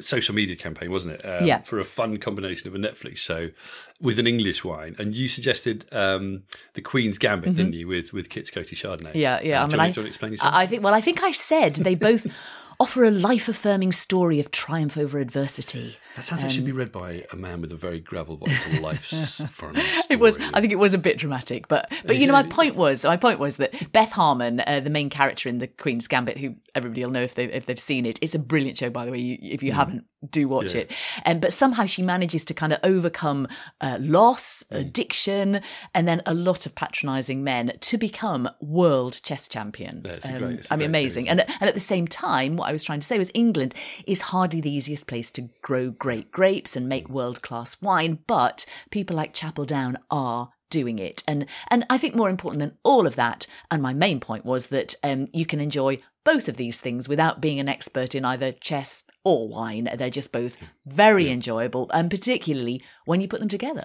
[0.00, 1.24] social media campaign, wasn't it?
[1.24, 1.60] Um, yeah.
[1.60, 3.50] For a fun combination of a Netflix show
[4.00, 6.42] with an English wine, and you suggested um,
[6.74, 7.56] the Queen's Gambit, mm-hmm.
[7.56, 9.14] didn't you, with with Kit's Coty Chardonnay?
[9.14, 9.62] Yeah, yeah.
[9.62, 10.54] Uh, I mean, I, you, explain yourself?
[10.54, 10.82] I think.
[10.82, 12.26] Well, I think I said they both
[12.80, 15.98] offer a life affirming story of triumph over adversity.
[16.16, 18.38] That sounds like it should be um, read by a man with a very gravel
[18.38, 18.66] voice.
[18.66, 19.74] A life's story.
[20.08, 20.38] It was.
[20.54, 23.16] I think it was a bit dramatic, but but you know, my point was my
[23.16, 27.04] point was that Beth Harmon, uh, the main character in the Queen's Gambit, who everybody
[27.04, 28.18] will know if they if they've seen it.
[28.22, 29.18] It's a brilliant show, by the way.
[29.18, 29.76] You, if you mm.
[29.76, 30.82] haven't, do watch yeah.
[30.82, 30.92] it.
[31.24, 33.48] And um, but somehow she manages to kind of overcome
[33.80, 34.80] uh, loss, mm.
[34.80, 35.60] addiction,
[35.94, 40.02] and then a lot of patronising men to become world chess champion.
[40.04, 41.28] Yeah, um, great, I mean, amazing.
[41.28, 43.74] And and at the same time, what I was trying to say was England
[44.06, 48.66] is hardly the easiest place to grow great grapes and make world class wine, but
[48.90, 51.22] people like Chapel Down are doing it.
[51.28, 54.68] And and I think more important than all of that, and my main point was
[54.68, 58.52] that um, you can enjoy both of these things without being an expert in either
[58.52, 59.88] chess or wine.
[59.94, 60.56] They're just both
[60.86, 61.32] very yeah.
[61.32, 63.84] enjoyable, and particularly when you put them together.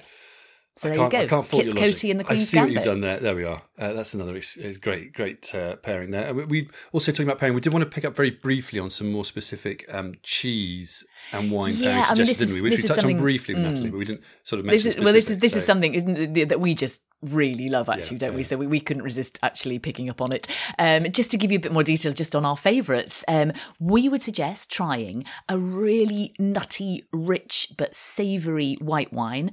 [0.77, 1.41] So there you go.
[1.41, 2.75] Kit's Coty and the Queen's I see Gambit.
[2.75, 3.17] what you've done there.
[3.17, 3.61] There we are.
[3.79, 4.38] Uh, that's another
[4.81, 6.33] great, great uh, pairing there.
[6.33, 7.55] We, we also talking about pairing.
[7.55, 11.49] We did want to pick up very briefly on some more specific um, cheese and
[11.49, 12.69] wine yeah, pairing I mean, suggestions, didn't we?
[12.69, 14.83] Which we touched on briefly, mm, Natalie, but we didn't sort of mention.
[14.83, 15.57] This is, well, this is this so.
[15.59, 18.38] is something that we just really love, actually, yeah, don't yeah.
[18.38, 18.43] we?
[18.43, 20.45] So we, we couldn't resist actually picking up on it.
[20.77, 24.09] Um, just to give you a bit more detail, just on our favourites, um, we
[24.09, 29.51] would suggest trying a really nutty, rich but savoury white wine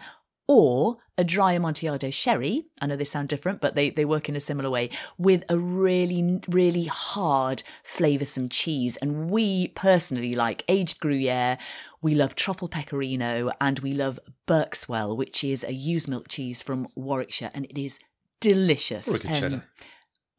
[0.52, 2.66] or a dry Amontillado sherry.
[2.78, 5.56] I know they sound different, but they, they work in a similar way with a
[5.56, 8.98] really, really hard, flavoursome cheese.
[8.98, 11.56] And we personally like aged Gruyere,
[12.02, 16.86] we love truffle pecorino, and we love Berkswell, which is a ewe's milk cheese from
[16.94, 17.98] Warwickshire, and it is
[18.40, 19.08] delicious.
[19.08, 19.64] Or a good um, cheddar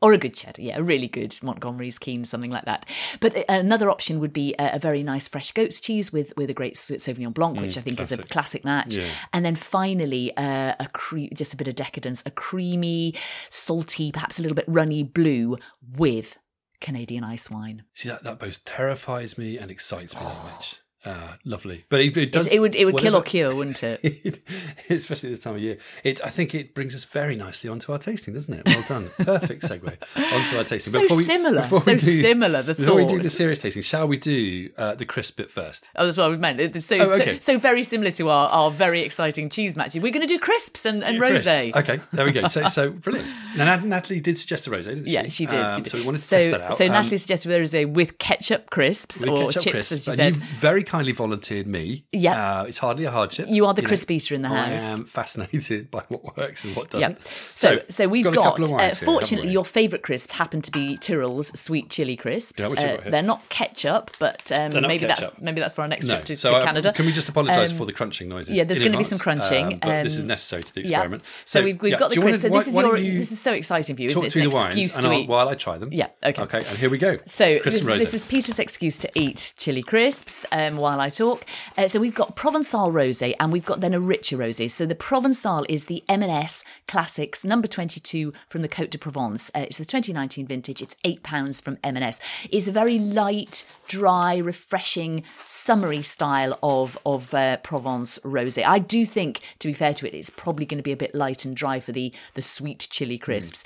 [0.03, 2.85] or a good cheddar, yeah, a really good Montgomery's Keen, something like that.
[3.21, 6.53] But another option would be a, a very nice fresh goat's cheese with with a
[6.53, 8.19] great Sauvignon Blanc, which mm, I think classic.
[8.19, 8.97] is a classic match.
[8.97, 9.07] Yeah.
[9.31, 13.15] And then finally, uh, a cre- just a bit of decadence, a creamy,
[13.49, 15.57] salty, perhaps a little bit runny blue
[15.95, 16.37] with
[16.81, 17.85] Canadian ice wine.
[17.93, 20.81] See that that both terrifies me and excites me that much.
[21.05, 21.83] Ah, lovely.
[21.89, 22.51] But it, it does.
[22.51, 24.41] It would it would kill or cure, wouldn't it?
[24.89, 25.77] Especially this time of year.
[26.03, 26.23] It.
[26.23, 28.63] I think it brings us very nicely onto our tasting, doesn't it?
[28.65, 29.09] Well done.
[29.17, 29.83] Perfect segue
[30.33, 30.93] onto our tasting.
[30.93, 31.61] So before we, similar.
[31.61, 32.61] Before so we do, similar.
[32.61, 33.11] The before thought.
[33.11, 35.89] we do the serious tasting, shall we do uh, the crisp bit first?
[35.95, 36.81] Oh, that's what we meant.
[36.83, 37.39] So, oh, okay.
[37.39, 40.01] so, so, very similar to our, our very exciting cheese matches.
[40.01, 41.75] We're going to do crisps and, and rosé.
[41.75, 42.47] Okay, there we go.
[42.47, 43.29] So so brilliant.
[43.57, 45.11] Now Natalie did suggest a rosé, didn't she?
[45.11, 45.59] Yeah, she did.
[45.59, 45.91] Um, she did.
[45.91, 46.73] So we wanted to so, test that out.
[46.75, 50.03] So um, Natalie suggested a rosé with ketchup crisps with or ketchup chips, crisps, as
[50.05, 50.35] she said.
[50.35, 52.05] Very kindly volunteered me.
[52.11, 52.59] Yeah.
[52.61, 53.47] Uh, it's hardly a hardship.
[53.49, 53.87] You are the know.
[53.87, 54.83] Chris Peter in the house.
[54.83, 57.17] I am fascinated by what works and what doesn't.
[57.49, 60.33] So, so, we've got, got, a couple of uh, wines here, fortunately, your favourite crisps
[60.33, 62.59] happen to be Tyrrell's sweet chili crisps.
[62.61, 66.05] Yeah, Uh, they're not ketchup, but um, not maybe that's maybe that's for our next
[66.05, 66.13] No.
[66.13, 66.93] trip to, so to Canada.
[66.93, 68.55] Can we just apologise Um, for the crunching noises?
[68.55, 70.97] yeah, there's gonna be some crunching, Um, but this is um, necessary to the Yeah.
[70.99, 71.23] experiment.
[71.45, 72.43] So, we've, we've yeah, got the crisps.
[72.43, 74.27] So this is your this is so exciting for you, isn't talk it?
[74.27, 75.27] It's through an the wines excuse to eat.
[75.27, 75.91] while I try them.
[75.91, 76.43] Yeah, okay.
[76.43, 77.17] Okay, and here we go.
[77.25, 78.13] So this, and this Rosé.
[78.13, 81.45] is Peter's excuse to eat chili crisps um, while I talk.
[81.77, 84.69] Uh, so we've got Provençal rosé and we've got then a richer rosé.
[84.69, 89.49] So the Provençal is the M&S Classics number 22 from the Côte de Provence.
[89.55, 90.81] Uh, it's the 2019 vintage.
[90.81, 92.19] It's eight pounds from M&S.
[92.51, 98.63] It's a very light, dry, refreshing, summery style of of uh, Provence rosé.
[98.65, 101.15] I do think, to be fair to it, it's probably going to be a bit
[101.15, 103.63] light and dry for the the sweet chili crisps.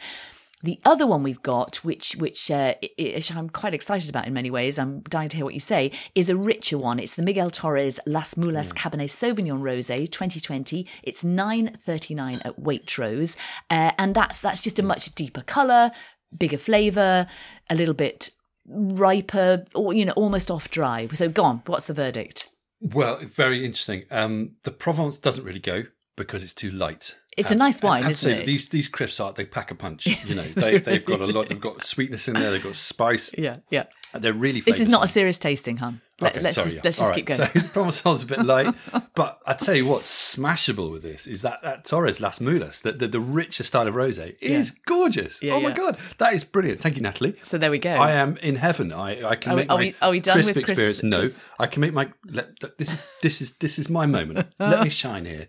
[0.63, 4.49] The other one we've got, which which, uh, which I'm quite excited about in many
[4.49, 6.97] ways, I'm dying to hear what you say, is a richer one.
[6.97, 10.87] It's the Miguel Torres Las Mulas Cabernet Sauvignon Rosé 2020.
[11.03, 13.35] It's 9.39 at Waitrose,
[13.69, 15.91] uh, and that's that's just a much deeper colour,
[16.35, 17.27] bigger flavour,
[17.69, 18.31] a little bit
[18.65, 21.07] riper, or you know, almost off dry.
[21.13, 21.61] So, gone.
[21.67, 22.49] What's the verdict?
[22.81, 24.05] Well, very interesting.
[24.09, 25.83] Um, the Provence doesn't really go
[26.15, 27.15] because it's too light.
[27.38, 28.45] It's a nice wine, have isn't it?
[28.47, 30.07] These these crisps are they pack a punch.
[30.27, 31.49] You know, they they've got a lot.
[31.49, 32.51] They've got sweetness in there.
[32.51, 33.31] They've got spice.
[33.38, 33.85] Yeah, yeah.
[34.13, 34.61] They're really.
[34.61, 36.01] This is not a serious tasting, hun.
[36.19, 36.81] Let, Okay, us sorry, just yeah.
[36.83, 37.38] let's just right, keep going.
[37.38, 37.45] So
[37.79, 38.73] Provençal's a bit light,
[39.13, 42.91] but I tell you what's smashable with this is that that Torres Las Mulas, the,
[42.93, 45.43] the, the richer style of rosé, is gorgeous.
[45.43, 46.79] Yeah, oh my god, that is brilliant.
[46.81, 47.35] Thank you, Natalie.
[47.43, 47.91] So there we go.
[47.91, 48.91] I am in heaven.
[48.91, 51.03] I, I can Are we- make are my we- are we done crisp with experience.
[51.03, 51.27] No,
[51.59, 52.11] I can make my.
[52.25, 54.47] Let- this this is this is my moment.
[54.57, 55.47] let me shine here.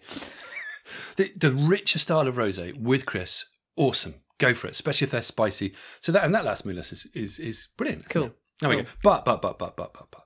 [1.17, 4.17] The, the richer style of rosé with Chris, awesome.
[4.39, 5.75] Go for it, especially if they're spicy.
[6.01, 8.09] So that and that Las Mulas is is, is brilliant.
[8.09, 8.33] Cool.
[8.61, 8.85] There we Cool.
[8.85, 8.91] go.
[9.03, 10.25] But but but but but but but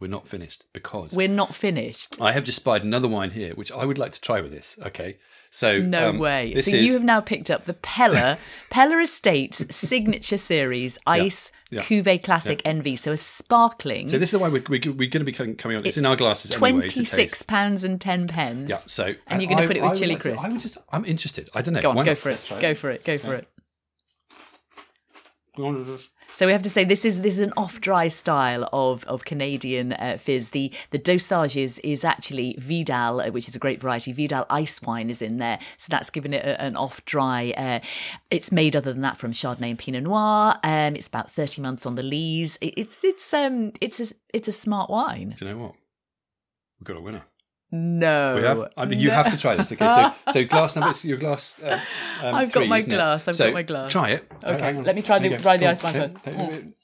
[0.00, 2.20] we're not finished because We're not finished.
[2.20, 4.76] I have just spied another wine here, which I would like to try with this.
[4.84, 5.18] Okay,
[5.50, 6.52] so No um, way.
[6.52, 8.38] This So is, you have now picked up the Peller
[8.70, 11.80] Peller Estates signature series Ice yeah.
[11.82, 12.96] Cuvée Classic Envy.
[12.96, 14.08] So a sparkling.
[14.08, 15.86] so this is the wine we're, we're, we're going to be coming, coming on.
[15.86, 17.46] It's, in our glasses Twenty six taste.
[17.46, 18.70] pounds and ten pence.
[18.70, 18.76] Yeah.
[18.86, 21.48] So And you're gonna put it with chili like to- I would just, I'm interested.
[21.54, 21.82] I don't know.
[21.82, 22.52] Go on, Why go for it.
[22.60, 23.04] Go for it.
[23.04, 23.48] Go for it.
[26.34, 29.24] So we have to say this is this is an off dry style of of
[29.24, 30.48] Canadian uh, fizz.
[30.48, 34.12] The the dosage is is actually Vidal, uh, which is a great variety.
[34.12, 37.54] Vidal ice wine is in there, so that's given it a, an off dry.
[37.56, 37.78] Uh,
[38.32, 40.56] it's made other than that from Chardonnay and Pinot Noir.
[40.64, 42.58] Um, it's about thirty months on the lees.
[42.60, 45.36] It, it's it's um it's a it's a smart wine.
[45.38, 45.74] Do you know what?
[46.80, 47.22] We've got a winner.
[47.76, 48.72] No, We have.
[48.76, 49.14] I mean, you No.
[49.14, 49.72] have to try this.
[49.72, 49.86] Okay.
[49.88, 50.96] So, so glass number.
[51.02, 51.56] Your glass.
[51.62, 51.80] Um,
[52.22, 52.96] um, I've got three, my isn't it?
[52.96, 53.90] glass, I've So, got my glass.
[53.92, 54.30] Try it.
[54.44, 56.10] Okay, let me try the- try the ice wine on.
[56.14, 56.24] first.
[56.24, 56.74] Don't- don't-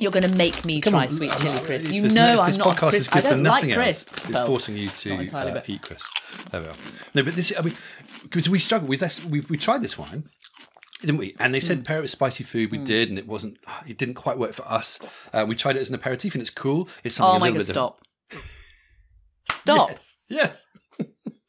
[0.00, 1.90] You're going to make me Come try on, sweet chili crisps.
[1.90, 2.96] You know no- I'm this not podcast crisp.
[3.00, 4.02] is good I for don't like nothing else.
[4.02, 6.10] It's Well, forcing you to uh, eat crisps.
[6.50, 6.72] There we are.
[7.14, 7.52] No, but this.
[7.56, 7.76] I mean,
[8.22, 9.24] because we struggled with this.
[9.24, 10.24] We we tried this wine.
[11.00, 11.34] Didn't we?
[11.38, 11.86] And they said Mm.
[11.86, 12.70] pair it with spicy food.
[12.72, 13.58] We did, and it wasn't.
[13.86, 14.98] It didn't quite work for us.
[15.32, 16.88] Uh, we tried it as an aperitif, and it's cool.
[17.04, 17.58] It's something Oh a little god!
[17.58, 18.00] bit Stop.
[19.50, 19.90] Stop.
[19.90, 20.16] Yes.
[20.28, 20.62] yes.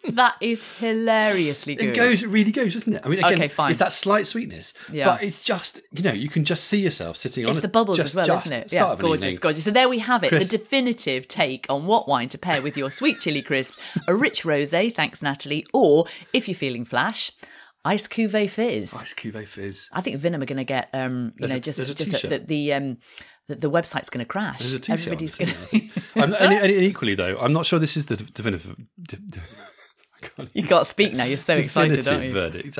[0.09, 1.87] That is hilariously good.
[1.89, 3.01] It goes, it really goes, doesn't it?
[3.03, 3.71] I mean, again, Okay, fine.
[3.71, 5.05] it's that slight sweetness, Yeah.
[5.05, 7.97] but it's just, you know, you can just see yourself sitting on It's the bubbles
[7.97, 8.71] just, as well, isn't it?
[8.71, 9.63] Yeah, gorgeous, gorgeous.
[9.63, 12.77] So there we have it, Chris- the definitive take on what wine to pair with
[12.77, 17.31] your sweet chili crisps: a rich rosé, thanks Natalie, or if you're feeling flash,
[17.85, 18.93] ice cuvee fizz.
[19.01, 19.87] Ice cuvee fizz.
[19.93, 22.27] I think Vinum are going to get, um, you There's know, a- just there's a
[22.27, 22.97] the the, um,
[23.47, 24.59] the the website's going to crash.
[24.59, 24.99] There's a t-shirt.
[25.07, 25.81] Everybody's going to.
[26.21, 28.75] and, and equally, though, I'm not sure this is the definitive.
[29.01, 29.39] de- de-
[30.35, 31.23] can't- You can't speak now.
[31.25, 32.31] You're so excited, aren't you?
[32.33, 32.77] verdict.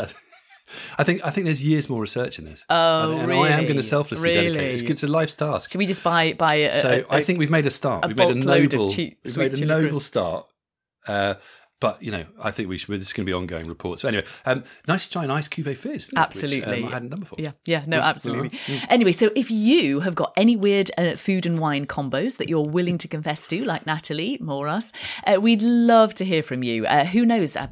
[0.98, 2.66] I think I think there's years more research in this.
[2.70, 4.56] Oh, and, and I am going to selflessly dedicate.
[4.56, 4.64] it.
[4.74, 4.92] It's, Really?
[4.94, 5.70] it's a life's task.
[5.72, 8.04] Should we just buy buy a, So a- I think we've made a start.
[8.04, 8.90] a we've made a bulk load of noble.
[8.92, 10.48] cheap we've made a noble start.
[11.08, 11.36] Uh,
[11.80, 13.00] but you know, I think we should.
[13.00, 14.02] This is going to be ongoing reports.
[14.04, 16.10] So anyway, um, nice to try an ice cuvee fizz.
[16.10, 16.12] it?
[16.14, 16.84] Which, Absolutely.
[16.84, 17.38] um, I hadn't done before.
[17.42, 18.58] Yeah, yeah, no, absolutely.
[18.58, 18.86] uh-huh.
[18.90, 22.62] Anyway, so if you have got any weird uh, food and wine combos that you're
[22.70, 24.92] willing to confess to, like Natalie, more us,
[25.28, 26.86] uh, we'd love to hear from you.
[26.86, 27.56] Uh, who knows?
[27.56, 27.68] Uh,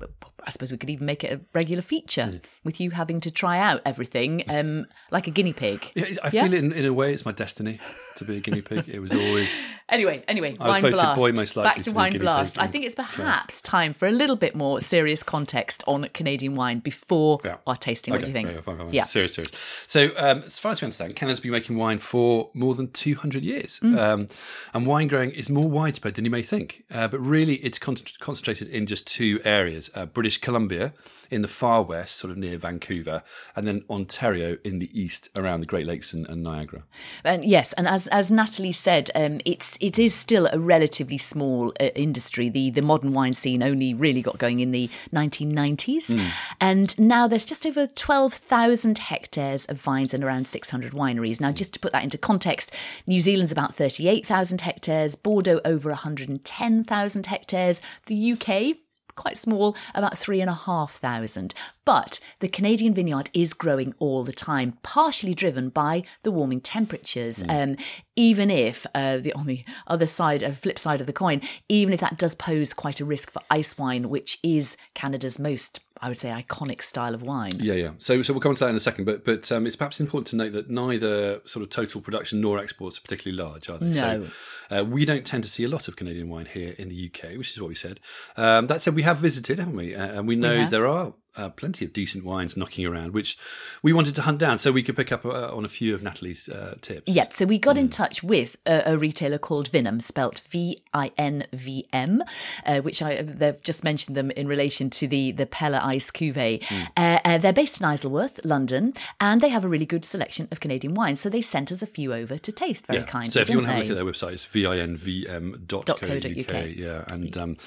[0.45, 2.37] I suppose we could even make it a regular feature Hmm.
[2.65, 5.89] with you having to try out everything um, like a guinea pig.
[5.95, 6.43] Yeah, I Yeah?
[6.43, 7.13] feel it in, in a way.
[7.13, 7.79] It's my destiny
[8.17, 8.87] to be a guinea pig.
[8.89, 9.65] It was always.
[9.89, 11.15] Anyway, anyway, I wine blast.
[11.19, 12.57] boy most likely Back to to wine blast.
[12.57, 16.79] I think it's perhaps time for a little bit more serious context on Canadian wine
[16.79, 17.57] before Yeah.
[17.67, 18.11] our tasting.
[18.11, 18.47] What do you think?
[18.49, 18.93] Yeah, fine, fine, fine.
[18.93, 19.03] Yeah.
[19.03, 19.51] Serious, serious.
[19.85, 23.43] So, um, as far as we understand, Canada's been making wine for more than 200
[23.43, 23.79] years.
[23.83, 23.99] Mm.
[23.99, 24.27] Um,
[24.73, 26.85] and wine growing is more widespread than you may think.
[26.91, 30.93] Uh, but really, it's con- concentrated in just two areas uh, British Columbia
[31.29, 33.23] in the far west, sort of near Vancouver,
[33.55, 36.83] and then Ontario in the east around the Great Lakes and, and Niagara.
[37.23, 41.17] And yes, and as as as Natalie said, um, it's it is still a relatively
[41.17, 42.47] small uh, industry.
[42.47, 46.17] The the modern wine scene only really got going in the 1990s,
[46.61, 51.41] and now there's just over 12,000 hectares of vines and around 600 wineries.
[51.41, 52.71] Now, just to put that into context,
[53.05, 58.77] New Zealand's about 38,000 hectares, Bordeaux over 110,000 hectares, the UK
[59.15, 61.53] quite small, about three and a half thousand.
[61.85, 67.43] But the Canadian vineyard is growing all the time, partially driven by the warming temperatures.
[67.49, 67.77] Um,
[68.15, 71.93] even if uh, the on the other side, uh, flip side of the coin, even
[71.93, 76.09] if that does pose quite a risk for ice wine, which is Canada's most, I
[76.09, 77.53] would say, iconic style of wine.
[77.59, 77.91] Yeah, yeah.
[77.97, 79.05] So, so we'll come on to that in a second.
[79.05, 82.59] But, but um, it's perhaps important to note that neither sort of total production nor
[82.59, 83.85] exports are particularly large, are they?
[83.85, 83.93] No.
[83.93, 84.27] So,
[84.69, 87.37] uh, we don't tend to see a lot of Canadian wine here in the UK,
[87.37, 88.01] which is what we said.
[88.35, 89.95] Um, that said, we have visited, haven't we?
[89.95, 90.71] Uh, and we know have.
[90.71, 91.13] there are.
[91.35, 93.37] Uh, plenty of decent wines knocking around, which
[93.81, 96.03] we wanted to hunt down so we could pick up uh, on a few of
[96.03, 97.11] Natalie's uh, tips.
[97.11, 101.09] Yeah, so we got in touch with a, a retailer called Vinum, spelt V I
[101.17, 102.21] N V M,
[102.65, 106.61] uh, which I they've just mentioned them in relation to the the Peller Ice Cuvée.
[106.95, 110.59] Uh, uh, they're based in Isleworth, London, and they have a really good selection of
[110.59, 111.19] Canadian wines.
[111.21, 112.85] So they sent us a few over to taste.
[112.87, 113.05] Very Yeah.
[113.05, 113.33] kind.
[113.33, 115.99] So if you want to have a look at their website, it's vinvm.co.uk.
[115.99, 116.67] .co.uk.
[116.75, 117.57] Yeah, and um,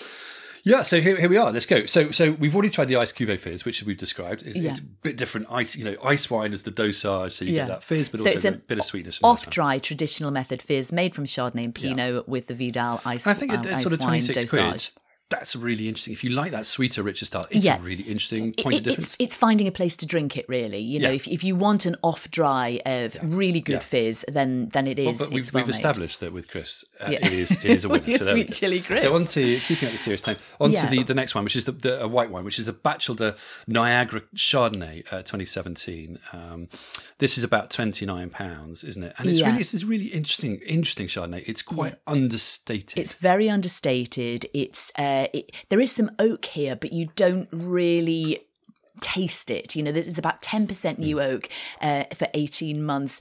[0.67, 1.51] yeah, so here, here we are.
[1.53, 1.87] Let's go.
[1.87, 4.43] So so we've already tried the ice cuvee fizz, which we've described.
[4.45, 4.71] It's, Yeah.
[4.71, 5.47] it's a bit different.
[5.51, 7.63] Ice, you know, ice wine is the dosage, so you Yeah.
[7.63, 9.19] get that fizz, but So also a bit of sweetness.
[9.19, 12.55] from the ice Off dry traditional method fizz made from Chardonnay and Pinot with the
[12.55, 14.93] Vidal ice, I think um, it, it's ice sort of twenty six dosage.
[14.93, 15.03] quid.
[15.29, 16.13] That's really interesting.
[16.13, 17.79] If you like that sweeter, richer style, it's Yeah.
[17.79, 19.07] a really interesting point it- of difference.
[19.15, 20.79] It's, it's finding a place to drink it, really.
[20.79, 21.17] You know, Yeah.
[21.17, 23.79] if, if you want an off dry, uh, really good Yeah.
[23.81, 25.19] fizz, then then it is.
[25.19, 27.27] but we've, well we've established that with Chris, uh, Yeah.
[27.27, 28.17] it is it is a winner.
[28.19, 29.03] So sweet chili Chris.
[29.03, 30.37] So on to keeping up the serious tone.
[30.61, 30.83] On Yeah.
[30.83, 32.73] to the, the next one, which is the, the a white wine, which is the
[32.73, 36.19] Bachelder Niagara Chardonnay, uh, 2017.
[36.33, 36.69] Um,
[37.19, 39.13] this is about 29 pounds, isn't it?
[39.19, 39.49] And it's Yeah.
[39.49, 41.43] really it's this really interesting interesting Chardonnay.
[41.49, 42.97] It's quite understated.
[42.97, 44.47] It's very understated.
[44.55, 48.41] It's uh, it, there is some oak here, but you don't really
[49.01, 49.77] taste it.
[49.77, 51.49] You know, it's about ten percent new oak
[51.81, 53.21] uh, for eighteen months.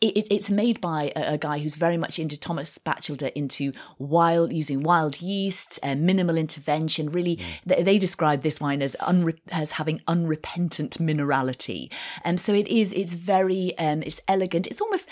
[0.00, 3.72] It, it, it's made by a, a guy who's very much into Thomas Bachelder, into
[3.98, 7.10] wild using wild yeasts, uh, minimal intervention.
[7.10, 11.90] Really, they, they describe this wine as unre- as having unrepentant minerality,
[12.24, 12.92] and so it is.
[12.92, 14.66] It's very um, it's elegant.
[14.66, 15.08] It's almost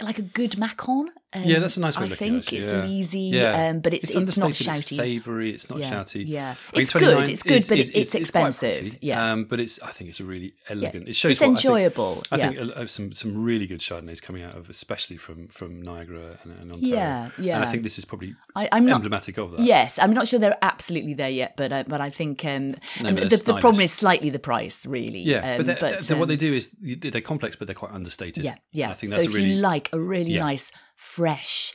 [0.00, 1.10] like a good macon.
[1.32, 2.86] Um, yeah, that's a nice way I of looking think at it, it's yeah.
[2.86, 3.68] easy, Yeah.
[3.68, 4.78] um, but it's it's, not understated, shouty.
[4.78, 5.50] It's savoury.
[5.50, 6.24] It's not Yeah, shouty.
[6.26, 6.42] yeah.
[6.72, 9.32] I mean, It's good, it's good, but it's quite expensive, yeah.
[9.32, 9.80] um, but it's.
[9.80, 11.08] I think it's a really elegant.
[11.08, 14.20] It shows It's what I think- enjoyable, I think, uh, some some really good Chardonnays
[14.20, 16.94] coming out of, especially from from Niagara and, and Ontario.
[16.96, 17.56] Yeah, yeah.
[17.56, 18.96] And I think this is probably I, I'm not.
[18.96, 19.60] emblematic of that.
[19.60, 23.14] Yes, I'm not sure they're absolutely there yet, but uh, but I think um, No,
[23.14, 25.20] but the, the problem is slightly the price, really.
[25.20, 27.74] Yeah, um, but, they're, but, they're- what they um, do is they're complex, but they're
[27.76, 28.42] quite understated.
[28.42, 28.90] Yeah, yeah.
[28.90, 31.72] I think so that's if really you like a really nice, fresh,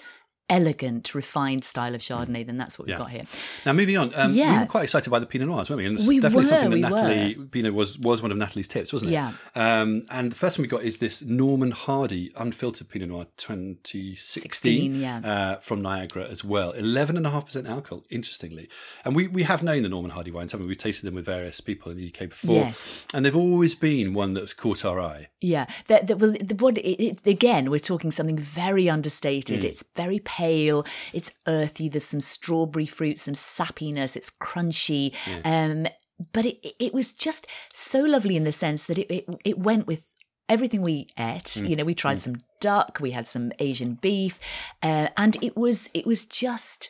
[0.50, 3.00] elegant, refined style of Chardonnay, then that's what we've Yeah.
[3.00, 3.24] got here.
[3.66, 5.86] Now moving on, um, we were quite excited by the Pinot Noirs, weren't we?
[5.86, 8.68] And it's We definitely were, something that we Natalie Pinot was was one of Natalie's
[8.68, 9.14] tips, wasn't it?
[9.16, 9.32] Yeah.
[9.56, 14.16] Um, and the first one we got is this Norman Hardie unfiltered Pinot Noir 2016
[14.42, 15.20] 16, yeah.
[15.20, 16.74] uh, from Niagara as well.
[16.74, 18.70] 11.5% alcohol, interestingly.
[19.04, 20.70] And we, we have known the Norman Hardie wines, haven't we?
[20.70, 22.56] We've tasted them with various people in the UK before.
[22.56, 23.06] Yes.
[23.14, 25.28] And they've always been one that's caught our eye.
[25.42, 29.62] Yeah, that that well, the, what it, it, again, we're talking something very understated.
[29.62, 29.66] Mm.
[29.66, 30.86] It's very pale.
[31.14, 31.90] It's earthy.
[31.90, 34.16] There's some strawberry fruit, some sappiness.
[34.16, 35.14] It's crunchy.
[35.44, 35.88] Um,
[36.34, 39.88] but it it was just so lovely in the sense that it it, it went
[39.88, 40.06] with
[40.48, 41.46] everything we ate.
[41.46, 41.70] Mm.
[41.70, 44.40] You know, we tried some duck, we had some Asian beef,
[44.84, 46.90] uh, and it was it was just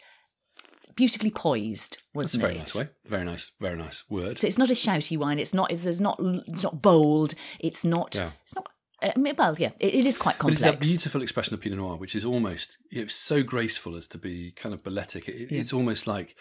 [0.96, 2.60] beautifully poised, That's a wasn't very it?
[2.60, 2.90] nice way.
[3.06, 4.38] Very nice, very nice word.
[4.38, 5.40] So it's not a shouty wine.
[5.40, 5.72] It's not.
[5.72, 6.20] It's, there's not.
[6.48, 7.34] It's not bold.
[7.60, 8.16] It's not.
[8.16, 8.32] Yeah.
[8.44, 8.70] It's not.
[9.02, 10.62] Uh, I mean, well, yeah, it, it is quite But complex.
[10.62, 14.08] it's that beautiful expression of Pinot Noir, which is almost you know, so graceful as
[14.10, 15.28] to be kind of balletic.
[15.28, 16.36] It, It's almost like,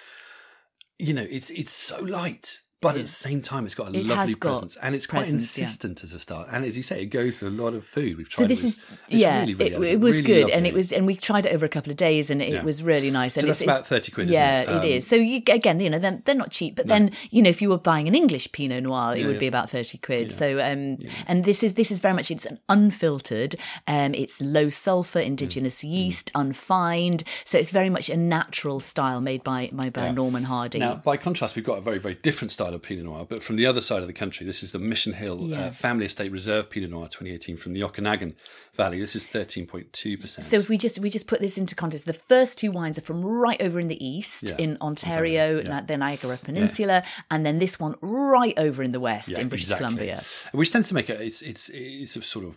[0.98, 4.06] you know, it's it's so light, but at the same time, it's got a It
[4.06, 5.64] lovely got presence, and it's quite presence, yeah.
[5.64, 6.46] insistent as a style.
[6.50, 8.16] And as you say, it goes through a lot of food.
[8.18, 8.44] We've tried.
[8.44, 8.66] so this it.
[8.66, 11.46] is yeah, really, really it, it was really good, and it was, and we tried
[11.46, 12.62] it over a couple of days, and it Yeah.
[12.62, 13.34] was really nice.
[13.34, 14.68] So and that's it's, about 30 quid, isn't Yeah, it?
[14.68, 15.06] Um, it is.
[15.06, 17.68] So you, again, you know, then they're not cheap, but then you know, if you
[17.70, 19.40] were buying an English Pinot Noir, it would yeah.
[19.40, 20.30] be about thirty quid.
[20.30, 23.56] So um, and this is this is very much it's an unfiltered,
[23.88, 25.90] um, it's low sulfur, indigenous Mm.
[25.90, 27.24] yeast, unfined.
[27.44, 30.78] So it's very much a natural style made by my by Norman Hardie.
[30.78, 33.56] Now, by contrast, we've got a very, very different style of Pinot Noir, but from
[33.56, 34.46] the other side of the country.
[34.46, 38.36] This is the Mission Hill uh, Family Estate Reserve Pinot Noir 2018 from the Okanagan
[38.74, 38.98] Valley.
[38.98, 40.42] This is 13.2%.
[40.42, 43.02] So if we just we just put this into context, the first two wines are
[43.02, 45.80] from right over in the east Yeah, in Ontario, yeah.
[45.82, 49.64] the Niagara Peninsula, and then this one right over in the west Yeah, in British
[49.66, 49.86] exactly.
[49.86, 50.22] Columbia.
[50.52, 52.56] Which tends to make it, it's, it's, it's a sort of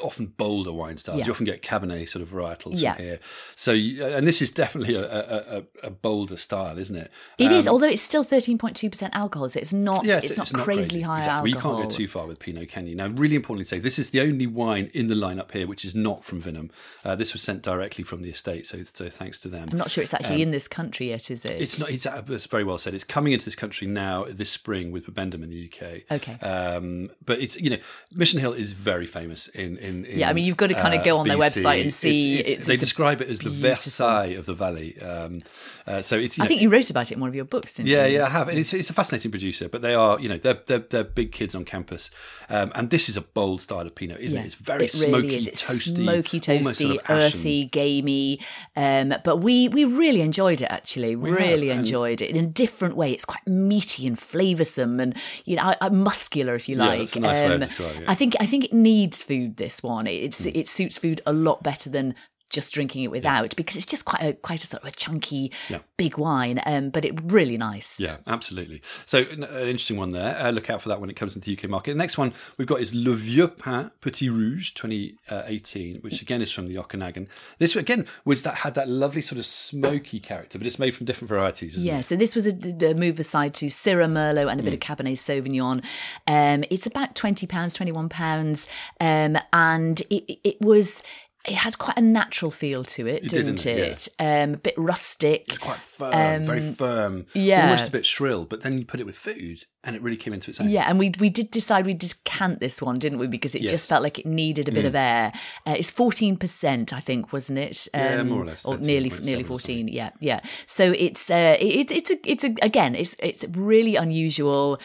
[0.00, 1.18] often bolder wine styles.
[1.18, 1.26] Yeah.
[1.26, 2.94] You often get Cabernet sort of varietals Yeah.
[2.94, 3.18] from here.
[3.56, 7.10] So, you, and this is definitely a, a, a, bolder style, isn't it?
[7.38, 10.84] It is, although it's still 13.2% alcohol, so it's not, Um, Yeah, it's, not crazily
[10.84, 11.00] crazy.
[11.02, 11.52] high Exactly.
[11.52, 11.74] Well, alcohol.
[11.74, 12.94] you can't go too far with Pinot, can you?
[12.94, 15.84] Now, really importantly, to say this is the only wine in the lineup here which
[15.84, 16.70] is not from Vinum.
[17.04, 19.68] Uh, this was sent directly from the estate, so, so thanks to them.
[19.70, 21.50] I'm not sure it's actually in this country yet, is it?
[21.56, 21.90] Um, It's not.
[21.90, 22.94] It's, uh, it's very well said.
[22.94, 26.02] It's coming into this country now this spring with Bibendum in the UK.
[26.10, 26.38] Okay.
[26.46, 27.78] Um, but it's you know
[28.14, 30.94] Mission Hill is very famous in in, in Yeah, I mean, you've got to kind
[30.94, 33.50] of go on their website and see It's- it's- it's- they describe it as the
[33.50, 35.00] beautiful- Versailles of the valley.
[35.00, 35.42] Um,
[35.86, 36.38] uh, so it's.
[36.38, 38.18] I know, think you wrote about it in one of your books, didn't yeah, you?
[38.18, 38.48] yeah, I have.
[38.48, 41.32] And it's, it's a fascinating producer, but they are, you know, they're they're, they're big
[41.32, 42.10] kids on campus,
[42.48, 44.46] um, and this is a bold style of Pinot, isn't Yeah, it?
[44.46, 45.48] It's very it really smoky, is.
[45.48, 48.38] It's toasty, smoky, toasty, sort of earthy, gamey.
[48.76, 50.68] Um, but we we really enjoyed it.
[50.70, 53.10] Actually, have, really and- enjoyed it in a different way.
[53.12, 57.16] It's quite meaty and flavoursome, and you know, uh, muscular if you like.
[57.16, 58.08] Um, that's a nice describing it.
[58.08, 59.56] I think I think it needs food.
[59.56, 60.50] This one, it's hmm.
[60.54, 62.14] it suits food a lot better than
[62.52, 65.50] just drinking it without because it's just quite a quite a sort of a chunky
[65.68, 65.78] Yeah.
[65.96, 68.82] big wine um but it really nice Yeah, absolutely.
[69.06, 70.38] So an an interesting one there.
[70.38, 71.92] Uh, look out for that when it comes into the UK market.
[71.92, 76.50] The next one we've got is Le Vieux Pin Petit Rouge 2018, which again is
[76.52, 77.28] from the Okanagan.
[77.58, 81.06] This again was that had that lovely sort of smoky character, but it's made from
[81.06, 81.76] different varieties.
[81.76, 82.04] Isn't Yeah, it?
[82.04, 82.52] so this was a,
[82.90, 84.66] a move aside to Syrah Merlot and a Mm.
[84.66, 85.82] bit of Cabernet Sauvignon.
[86.26, 88.68] Um, it's about twenty pounds, twenty one pounds,
[89.00, 91.02] um, and it- it was.
[91.44, 94.08] It had quite a natural feel to it, It did, didn't it?
[94.20, 95.58] Um, a bit rustic.
[95.58, 97.64] Quite firm, very firm, Um, yeah.
[97.64, 98.44] almost a bit shrill.
[98.44, 100.70] But then you put it with food, and it really came into its own.
[100.70, 103.26] Yeah, and we we did decide we'd descant this one, didn't we?
[103.26, 103.70] Because it Yes.
[103.70, 103.74] Mm.
[103.74, 105.32] just felt like it needed a bit of air.
[105.66, 107.88] Uh, it's fourteen percent, I think, wasn't it?
[107.92, 109.88] Um, Yeah, more or less, or nearly 13.7 nearly fourteen.
[109.88, 110.40] Yeah, yeah.
[110.66, 114.78] So it's uh, it, it's a it's a again it's it's really unusual,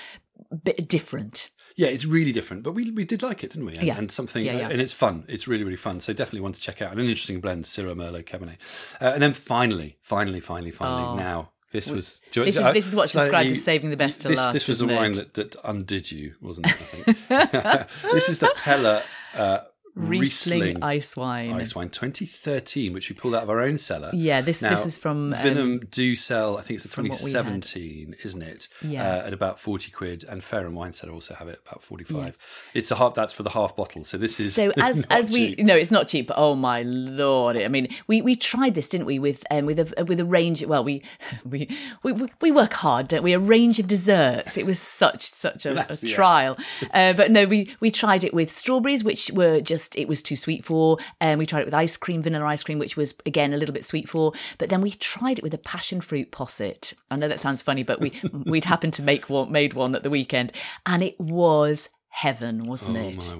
[0.63, 1.49] bit different.
[1.77, 3.75] Yeah, it's really different, but we we did like it, didn't we?
[3.77, 3.97] And, Yeah.
[3.99, 4.69] and something, Yeah, yeah.
[4.69, 5.23] and it's fun.
[5.27, 5.99] It's really really fun.
[5.99, 6.91] So definitely one to check out.
[6.91, 8.57] An interesting blend, Syrah Merlot Cabernet,
[8.99, 11.15] uh, and then finally, finally, finally, finally, Oh.
[11.15, 11.51] now.
[11.71, 12.21] This was.
[12.33, 14.31] you- This is- I- this is what's so described you- as saving the best till
[14.31, 16.71] this, last, This was the isn't wine that, that undid you, wasn't it?
[16.71, 17.87] I think.
[18.13, 19.03] this is the Peller
[19.35, 19.59] uh,
[19.97, 21.53] Riesling, Riesling ice wine.
[21.53, 24.09] Ice wine 2013, which we pulled out of our own cellar.
[24.13, 26.57] Yeah, this- Now, this is from, um, Vinum do sell.
[26.57, 27.45] I think it's the what we had.
[27.45, 28.67] 2017, isn't it?
[28.81, 29.03] Yeah.
[29.07, 32.37] uh, at about 40 quid, and Fareham Wine Cellar also have it about 45.
[32.73, 33.13] It's a half.
[33.13, 34.03] That's for the half bottle.
[34.03, 35.65] So this is So as as we cheap.
[35.65, 36.27] no, it's not cheap.
[36.27, 37.57] But oh my lord!
[37.57, 39.19] I mean, we we tried this, didn't we?
[39.19, 40.63] With um, with a with a range.
[40.65, 41.01] Well, we
[41.45, 41.67] we
[42.03, 43.33] we we work hard, don't we?
[43.33, 44.57] A range of desserts.
[44.57, 46.57] It was such such a, a trial.
[46.93, 50.35] Uh, but no, we we tried it with strawberries, which were just it was too
[50.35, 50.97] sweet for.
[51.21, 53.73] And we tried it with ice cream, vanilla ice cream, which was again a little
[53.73, 54.33] bit sweet for.
[54.57, 56.93] But then we tried it with a passion fruit posset.
[57.11, 58.11] I know that sounds funny, but we
[58.45, 60.51] we'd happened to make one made one at the weekend,
[60.85, 63.33] and it was heaven, wasn't Oh, it?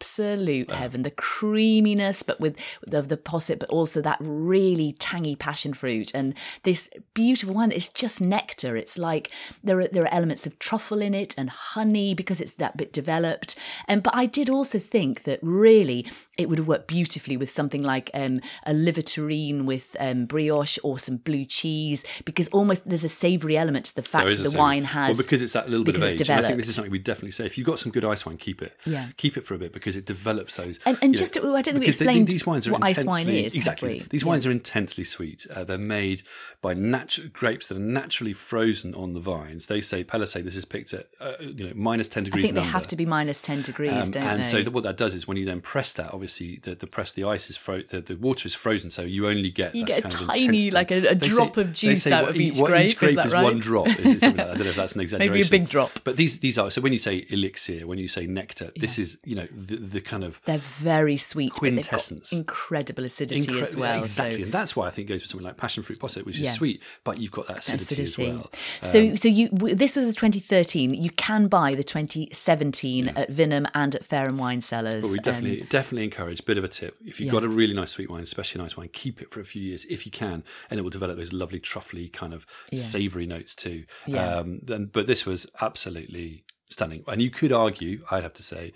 [0.00, 1.02] Absolute heaven.
[1.02, 2.56] The creaminess, but with
[2.92, 7.70] of the posset, but also that really tangy passion fruit and this beautiful wine.
[7.72, 8.76] It's just nectar.
[8.76, 9.30] It's like
[9.62, 12.92] there are there are elements of truffle in it and honey because it's that bit
[12.92, 13.56] developed.
[13.88, 16.06] And but I did also think that really
[16.38, 20.78] it would have worked beautifully with something like um, a liver terrine with um, brioche
[20.82, 24.50] or some blue cheese because almost there's a savoury element to the fact that the
[24.50, 26.30] savoury- wine has well because it's that little bit of age.
[26.30, 27.44] I think this is something we definitely say.
[27.44, 28.74] If you've got some good ice wine, keep it.
[28.86, 29.08] Yeah.
[29.16, 30.78] keep it for a bit because it develops those.
[30.86, 32.82] And- and just to- I don't think we because they- explained these wines are what
[32.84, 34.28] ice wine is, Exactly, these Yeah.
[34.28, 35.46] wines are intensely sweet.
[35.54, 36.22] Uh, they're made
[36.62, 39.66] by natural grapes that are naturally frozen on the vines.
[39.66, 42.44] They say Peller say this is picked at uh, you know minus ten degrees.
[42.44, 44.44] I think they and have to be minus 10 degrees, Um, don't and they?
[44.44, 47.12] so th- what that does is when you then press that, obviously the, the press
[47.12, 50.04] the ice is fro- the, the water is frozen, so you only get You get
[50.04, 52.98] a tiny, like a- a drop of juice out of e- each grape, Each is
[52.98, 53.42] grape that is right?
[53.44, 53.88] one drop.
[53.88, 54.38] Is like?
[54.38, 55.32] I don't know if that's an exaggeration.
[55.34, 56.00] Maybe a big drop.
[56.04, 59.18] But these these are so when you say elixir, when you say nectar, this is
[59.24, 62.32] you know the, the kind of They're very sweet, Quintessence.
[62.32, 64.04] incredible acidity incre- as well.
[64.04, 66.26] Exactly, So and that's why I think it goes for something like passion fruit posset,
[66.26, 66.52] which is Yeah.
[66.52, 68.50] sweet, but you've got that acidity, as well.
[68.82, 70.92] So, so you w- this was the 2013.
[70.94, 75.02] You can buy the 2017 at Vinum and at Fareham Wine Cellars.
[75.02, 76.96] But we Um, definitely definitely encourage a bit of a tip.
[77.04, 77.32] If you've Yeah.
[77.32, 79.62] got a really nice sweet wine, especially a nice wine, keep it for a few
[79.62, 83.54] years if you can, and it will develop those lovely truffly kind of savoury notes
[83.54, 83.84] too.
[84.06, 84.36] Yeah.
[84.36, 88.72] Um, then, but this was absolutely stunning, and you could argue, I'd have to say,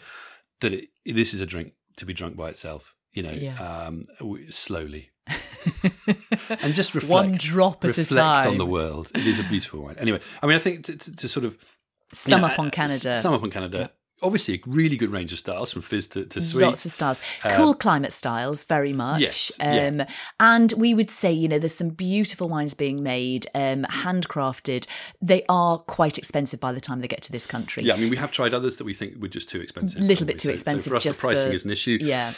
[0.61, 2.95] that it, this is a drink to be drunk by itself.
[3.13, 3.57] You know, Yeah.
[3.59, 4.05] um,
[4.51, 5.11] slowly.
[6.51, 9.11] and just reflect, One drop at a reflect on the world.
[9.15, 9.97] It is a beautiful wine.
[9.99, 11.57] Anyway, I mean, I think to, to, to sort of
[12.13, 13.17] Sum you know, up on uh, Canada.
[13.17, 13.91] Sum up on Canada.
[14.23, 16.63] Obviously a really good range of styles from fizz to, to sweet.
[16.63, 17.21] Lots of styles.
[17.51, 19.17] Cool climate styles, very much.
[19.17, 19.87] Um, Yes, yeah.
[19.87, 20.03] Um,
[20.41, 24.87] And we would say, you know, there's some beautiful wines being made, um, handcrafted.
[25.21, 27.83] They are quite expensive by the time they get to this country.
[27.85, 30.01] Yeah, I mean, we have tried others that we think were just too expensive.
[30.01, 31.99] A little bit too expensive So for us, just the pricing for- is an issue.
[32.01, 32.33] Yeah.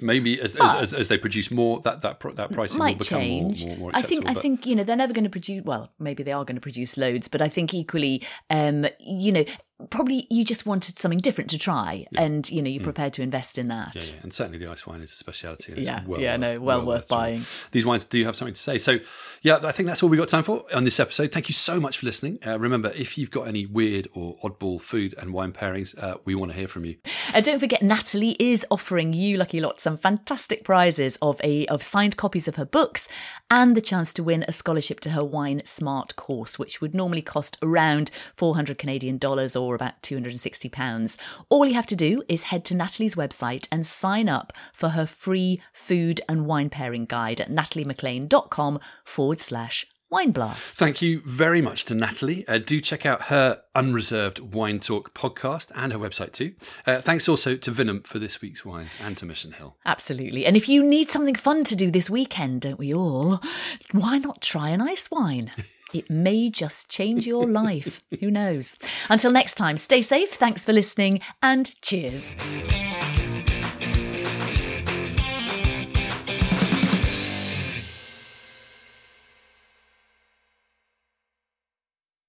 [0.00, 3.20] Maybe as, as, as, as they produce more, that that that pricing will might become
[3.20, 3.64] change.
[3.66, 5.64] more, more, more I think I think you know they're never going to produce.
[5.64, 9.44] Well, maybe they are going to produce loads, but I think equally, um, you know,
[9.90, 13.58] probably you just wanted something different to try, and you know you're prepared to invest
[13.58, 13.94] in that.
[13.94, 14.12] Mm.
[14.12, 16.60] Yeah, yeah, and certainly the ice wine is a it's Yeah, well yeah, worth, no,
[16.60, 17.36] well worth trying.
[17.36, 17.42] buying.
[17.70, 18.78] These wines do have something to say.
[18.78, 18.98] So,
[19.42, 21.32] yeah, I think that's all we got time for on this episode.
[21.32, 22.38] Thank you so much for listening.
[22.46, 26.34] Uh, remember, if you've got any weird or oddball food and wine pairings, uh, we
[26.34, 26.96] want to hear from you.
[27.34, 31.82] And don't forget, Natalie is offering you, lucky lot, some fantastic prizes of a of
[31.82, 33.08] signed copies of her books
[33.52, 37.20] and the chance to win a scholarship to her Wine Smart course, which would normally
[37.20, 41.18] cost around 400 Canadian dollars or about 260 pounds.
[41.50, 45.04] All you have to do is head to Natalie's website and sign up for her
[45.04, 50.78] free food and wine pairing guide at nataliemaclean.com forward slash wine blast.
[50.78, 52.46] Thank you very much to Natalie.
[52.46, 56.52] Uh, do check out her Unreserved Wine Talk podcast and her website too.
[56.86, 59.76] Uh, thanks also to Vinum for this week's wines and to Mission Hill.
[59.86, 60.44] Absolutely.
[60.44, 63.40] And if you need something fun to do this weekend, don't we all?
[63.92, 65.50] Why not try an ice wine?
[65.94, 68.02] It may just change your life.
[68.20, 68.78] Who knows?
[69.10, 70.32] Until next time, stay safe.
[70.32, 72.32] Thanks for listening and cheers.